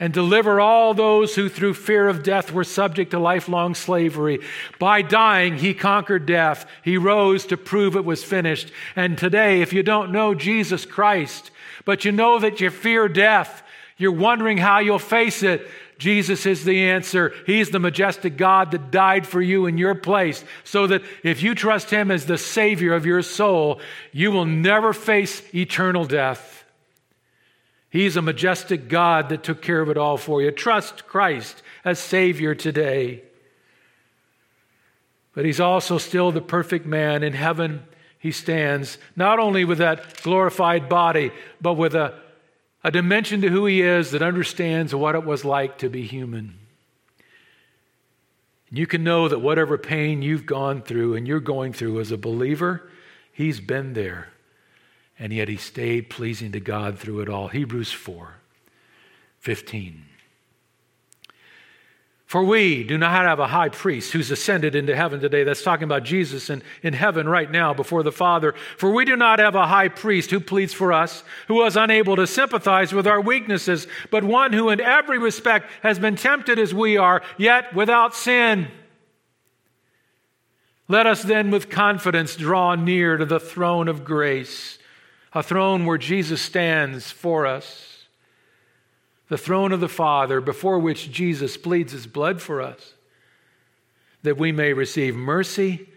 and 0.00 0.12
deliver 0.12 0.60
all 0.60 0.92
those 0.92 1.34
who 1.34 1.48
through 1.48 1.74
fear 1.74 2.08
of 2.08 2.22
death 2.22 2.52
were 2.52 2.64
subject 2.64 3.12
to 3.12 3.18
lifelong 3.18 3.74
slavery. 3.74 4.40
By 4.78 5.02
dying, 5.02 5.56
he 5.56 5.72
conquered 5.72 6.26
death. 6.26 6.66
He 6.82 6.98
rose 6.98 7.46
to 7.46 7.56
prove 7.56 7.94
it 7.96 8.04
was 8.04 8.24
finished. 8.24 8.72
And 8.96 9.16
today, 9.16 9.62
if 9.62 9.72
you 9.72 9.82
don't 9.82 10.12
know 10.12 10.34
Jesus 10.34 10.84
Christ, 10.84 11.50
but 11.84 12.04
you 12.04 12.12
know 12.12 12.38
that 12.40 12.60
you 12.60 12.70
fear 12.70 13.08
death, 13.08 13.62
you're 13.96 14.12
wondering 14.12 14.58
how 14.58 14.80
you'll 14.80 14.98
face 14.98 15.42
it, 15.42 15.68
Jesus 15.98 16.46
is 16.46 16.64
the 16.64 16.88
answer. 16.88 17.32
He's 17.46 17.70
the 17.70 17.78
majestic 17.78 18.36
God 18.36 18.70
that 18.72 18.90
died 18.90 19.26
for 19.26 19.40
you 19.40 19.66
in 19.66 19.78
your 19.78 19.94
place, 19.94 20.44
so 20.64 20.86
that 20.86 21.02
if 21.22 21.42
you 21.42 21.54
trust 21.54 21.90
Him 21.90 22.10
as 22.10 22.26
the 22.26 22.38
Savior 22.38 22.94
of 22.94 23.06
your 23.06 23.22
soul, 23.22 23.80
you 24.12 24.32
will 24.32 24.44
never 24.44 24.92
face 24.92 25.42
eternal 25.54 26.04
death. 26.04 26.64
He's 27.90 28.16
a 28.16 28.22
majestic 28.22 28.88
God 28.88 29.28
that 29.28 29.44
took 29.44 29.62
care 29.62 29.80
of 29.80 29.88
it 29.88 29.96
all 29.96 30.16
for 30.16 30.42
you. 30.42 30.50
Trust 30.50 31.06
Christ 31.06 31.62
as 31.84 32.00
Savior 32.00 32.54
today. 32.54 33.22
But 35.32 35.44
He's 35.44 35.60
also 35.60 35.98
still 35.98 36.32
the 36.32 36.40
perfect 36.40 36.86
man. 36.86 37.22
In 37.22 37.34
heaven, 37.34 37.84
He 38.18 38.32
stands 38.32 38.98
not 39.14 39.38
only 39.38 39.64
with 39.64 39.78
that 39.78 40.22
glorified 40.22 40.88
body, 40.88 41.30
but 41.60 41.74
with 41.74 41.94
a 41.94 42.20
a 42.84 42.90
dimension 42.90 43.40
to 43.40 43.48
who 43.48 43.64
he 43.64 43.80
is 43.80 44.10
that 44.10 44.22
understands 44.22 44.94
what 44.94 45.14
it 45.14 45.24
was 45.24 45.44
like 45.44 45.78
to 45.78 45.88
be 45.88 46.02
human. 46.02 46.58
And 48.68 48.78
you 48.78 48.86
can 48.86 49.02
know 49.02 49.26
that 49.26 49.38
whatever 49.38 49.78
pain 49.78 50.20
you've 50.20 50.44
gone 50.44 50.82
through 50.82 51.14
and 51.14 51.26
you're 51.26 51.40
going 51.40 51.72
through 51.72 51.98
as 52.00 52.12
a 52.12 52.18
believer, 52.18 52.90
he's 53.32 53.58
been 53.58 53.94
there. 53.94 54.28
And 55.18 55.32
yet 55.32 55.48
he 55.48 55.56
stayed 55.56 56.10
pleasing 56.10 56.52
to 56.52 56.60
God 56.60 56.98
through 56.98 57.20
it 57.20 57.28
all. 57.28 57.48
Hebrews 57.48 57.90
4 57.92 58.34
15. 59.40 60.04
For 62.34 62.42
we 62.42 62.82
do 62.82 62.98
not 62.98 63.12
have 63.12 63.38
a 63.38 63.46
high 63.46 63.68
priest 63.68 64.10
who's 64.10 64.32
ascended 64.32 64.74
into 64.74 64.96
heaven 64.96 65.20
today. 65.20 65.44
That's 65.44 65.62
talking 65.62 65.84
about 65.84 66.02
Jesus 66.02 66.50
in, 66.50 66.64
in 66.82 66.92
heaven 66.92 67.28
right 67.28 67.48
now 67.48 67.72
before 67.72 68.02
the 68.02 68.10
Father. 68.10 68.56
For 68.76 68.90
we 68.90 69.04
do 69.04 69.14
not 69.14 69.38
have 69.38 69.54
a 69.54 69.68
high 69.68 69.86
priest 69.86 70.32
who 70.32 70.40
pleads 70.40 70.74
for 70.74 70.92
us, 70.92 71.22
who 71.46 71.54
was 71.54 71.76
unable 71.76 72.16
to 72.16 72.26
sympathize 72.26 72.92
with 72.92 73.06
our 73.06 73.20
weaknesses, 73.20 73.86
but 74.10 74.24
one 74.24 74.52
who 74.52 74.70
in 74.70 74.80
every 74.80 75.16
respect 75.16 75.70
has 75.84 76.00
been 76.00 76.16
tempted 76.16 76.58
as 76.58 76.74
we 76.74 76.96
are, 76.96 77.22
yet 77.38 77.72
without 77.72 78.16
sin. 78.16 78.66
Let 80.88 81.06
us 81.06 81.22
then 81.22 81.52
with 81.52 81.70
confidence 81.70 82.34
draw 82.34 82.74
near 82.74 83.16
to 83.16 83.26
the 83.26 83.38
throne 83.38 83.86
of 83.86 84.04
grace, 84.04 84.80
a 85.34 85.42
throne 85.44 85.86
where 85.86 85.98
Jesus 85.98 86.42
stands 86.42 87.12
for 87.12 87.46
us 87.46 87.93
the 89.28 89.38
throne 89.38 89.72
of 89.72 89.80
the 89.80 89.88
Father, 89.88 90.40
before 90.40 90.78
which 90.78 91.10
Jesus 91.10 91.56
pleads 91.56 91.92
his 91.92 92.06
blood 92.06 92.42
for 92.42 92.60
us, 92.60 92.94
that 94.22 94.38
we 94.38 94.52
may 94.52 94.72
receive 94.72 95.16
mercy 95.16 95.88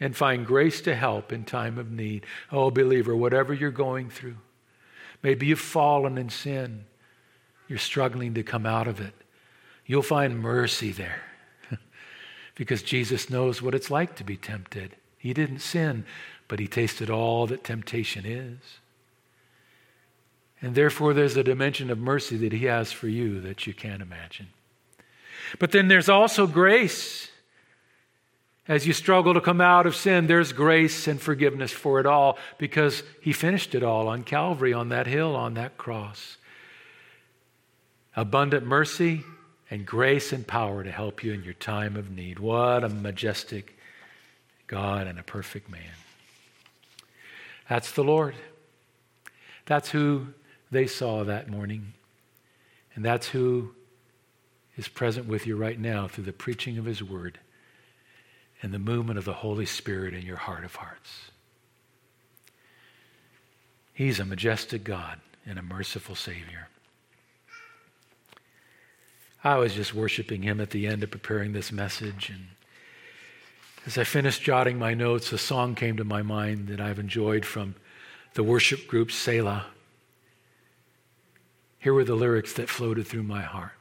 and 0.00 0.16
find 0.16 0.46
grace 0.46 0.80
to 0.82 0.94
help 0.94 1.32
in 1.32 1.44
time 1.44 1.78
of 1.78 1.90
need. 1.90 2.26
Oh, 2.50 2.70
believer, 2.70 3.14
whatever 3.16 3.54
you're 3.54 3.70
going 3.70 4.10
through, 4.10 4.36
maybe 5.22 5.46
you've 5.46 5.60
fallen 5.60 6.18
in 6.18 6.28
sin, 6.28 6.84
you're 7.68 7.78
struggling 7.78 8.34
to 8.34 8.42
come 8.42 8.66
out 8.66 8.86
of 8.86 9.00
it, 9.00 9.14
you'll 9.86 10.02
find 10.02 10.40
mercy 10.40 10.92
there 10.92 11.22
because 12.54 12.82
Jesus 12.82 13.30
knows 13.30 13.62
what 13.62 13.74
it's 13.74 13.90
like 13.90 14.16
to 14.16 14.24
be 14.24 14.36
tempted. 14.36 14.96
He 15.16 15.32
didn't 15.32 15.60
sin, 15.60 16.04
but 16.48 16.58
he 16.58 16.66
tasted 16.66 17.08
all 17.08 17.46
that 17.46 17.64
temptation 17.64 18.26
is. 18.26 18.80
And 20.64 20.74
therefore, 20.74 21.12
there's 21.12 21.36
a 21.36 21.44
dimension 21.44 21.90
of 21.90 21.98
mercy 21.98 22.38
that 22.38 22.52
He 22.54 22.64
has 22.64 22.90
for 22.90 23.06
you 23.06 23.38
that 23.42 23.66
you 23.66 23.74
can't 23.74 24.00
imagine. 24.00 24.48
But 25.58 25.72
then 25.72 25.88
there's 25.88 26.08
also 26.08 26.46
grace. 26.46 27.28
As 28.66 28.86
you 28.86 28.94
struggle 28.94 29.34
to 29.34 29.42
come 29.42 29.60
out 29.60 29.84
of 29.84 29.94
sin, 29.94 30.26
there's 30.26 30.54
grace 30.54 31.06
and 31.06 31.20
forgiveness 31.20 31.70
for 31.70 32.00
it 32.00 32.06
all 32.06 32.38
because 32.56 33.02
He 33.20 33.34
finished 33.34 33.74
it 33.74 33.82
all 33.82 34.08
on 34.08 34.24
Calvary, 34.24 34.72
on 34.72 34.88
that 34.88 35.06
hill, 35.06 35.36
on 35.36 35.52
that 35.52 35.76
cross. 35.76 36.38
Abundant 38.16 38.64
mercy 38.64 39.22
and 39.70 39.84
grace 39.84 40.32
and 40.32 40.46
power 40.46 40.82
to 40.82 40.90
help 40.90 41.22
you 41.22 41.34
in 41.34 41.44
your 41.44 41.52
time 41.52 41.94
of 41.94 42.10
need. 42.10 42.38
What 42.38 42.84
a 42.84 42.88
majestic 42.88 43.76
God 44.66 45.08
and 45.08 45.18
a 45.18 45.22
perfect 45.22 45.68
man. 45.68 45.82
That's 47.68 47.92
the 47.92 48.02
Lord. 48.02 48.34
That's 49.66 49.90
who 49.90 50.28
they 50.74 50.86
saw 50.86 51.24
that 51.24 51.48
morning. 51.48 51.94
And 52.94 53.04
that's 53.04 53.28
who 53.28 53.74
is 54.76 54.88
present 54.88 55.26
with 55.26 55.46
you 55.46 55.56
right 55.56 55.78
now 55.78 56.08
through 56.08 56.24
the 56.24 56.32
preaching 56.32 56.78
of 56.78 56.84
His 56.84 57.02
Word 57.02 57.38
and 58.62 58.72
the 58.72 58.78
movement 58.78 59.18
of 59.18 59.24
the 59.24 59.34
Holy 59.34 59.66
Spirit 59.66 60.14
in 60.14 60.26
your 60.26 60.36
heart 60.36 60.64
of 60.64 60.76
hearts. 60.76 61.30
He's 63.92 64.18
a 64.18 64.24
majestic 64.24 64.82
God 64.82 65.20
and 65.46 65.58
a 65.58 65.62
merciful 65.62 66.14
Savior. 66.14 66.68
I 69.44 69.58
was 69.58 69.74
just 69.74 69.94
worshiping 69.94 70.42
Him 70.42 70.60
at 70.60 70.70
the 70.70 70.86
end 70.86 71.02
of 71.02 71.10
preparing 71.10 71.52
this 71.52 71.70
message. 71.70 72.30
And 72.30 72.46
as 73.86 73.98
I 73.98 74.04
finished 74.04 74.42
jotting 74.42 74.78
my 74.78 74.94
notes, 74.94 75.30
a 75.32 75.38
song 75.38 75.74
came 75.74 75.98
to 75.98 76.04
my 76.04 76.22
mind 76.22 76.68
that 76.68 76.80
I've 76.80 76.98
enjoyed 76.98 77.44
from 77.44 77.74
the 78.32 78.42
worship 78.42 78.88
group 78.88 79.12
Selah. 79.12 79.66
Here 81.84 81.92
were 81.92 82.04
the 82.04 82.14
lyrics 82.14 82.54
that 82.54 82.70
floated 82.70 83.06
through 83.06 83.24
my 83.24 83.42
heart. 83.42 83.72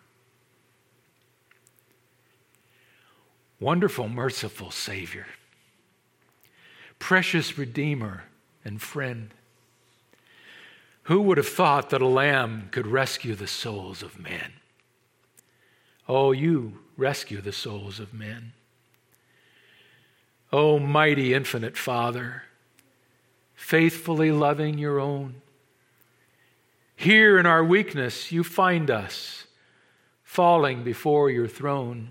Wonderful, 3.61 4.09
merciful 4.09 4.71
Savior, 4.71 5.25
precious 6.99 7.57
Redeemer 7.57 8.25
and 8.65 8.81
friend. 8.81 9.33
Who 11.03 11.21
would 11.21 11.37
have 11.37 11.47
thought 11.47 11.91
that 11.91 12.01
a 12.01 12.05
lamb 12.05 12.67
could 12.71 12.87
rescue 12.87 13.35
the 13.35 13.47
souls 13.47 14.03
of 14.03 14.19
men? 14.19 14.51
Oh, 16.05 16.33
you 16.33 16.79
rescue 16.97 17.39
the 17.39 17.53
souls 17.53 18.01
of 18.01 18.13
men. 18.13 18.51
Oh, 20.51 20.77
mighty, 20.77 21.33
infinite 21.33 21.77
Father, 21.77 22.43
faithfully 23.55 24.29
loving 24.29 24.77
your 24.77 24.99
own. 24.99 25.35
Here 27.03 27.37
in 27.37 27.45
our 27.45 27.65
weakness, 27.65 28.31
you 28.31 28.45
find 28.45 28.89
us 28.89 29.45
falling 30.23 30.85
before 30.85 31.29
your 31.29 31.49
throne. 31.49 32.07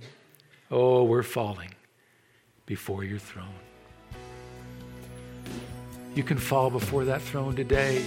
Oh, 0.70 1.04
we're 1.04 1.22
falling 1.22 1.70
before 2.66 3.02
your 3.02 3.18
throne. 3.18 3.54
You 6.14 6.22
can 6.22 6.36
fall 6.36 6.68
before 6.68 7.06
that 7.06 7.22
throne 7.22 7.56
today 7.56 8.04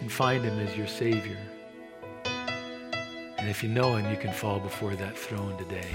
and 0.00 0.12
find 0.12 0.44
him 0.44 0.56
as 0.60 0.76
your 0.76 0.86
Savior. 0.86 1.40
And 2.24 3.50
if 3.50 3.64
you 3.64 3.68
know 3.68 3.96
him, 3.96 4.08
you 4.08 4.16
can 4.16 4.32
fall 4.32 4.60
before 4.60 4.94
that 4.94 5.18
throne 5.18 5.58
today 5.58 5.90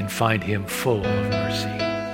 and 0.00 0.10
find 0.10 0.42
him 0.42 0.66
full 0.66 1.06
of 1.06 1.30
mercy. 1.30 2.09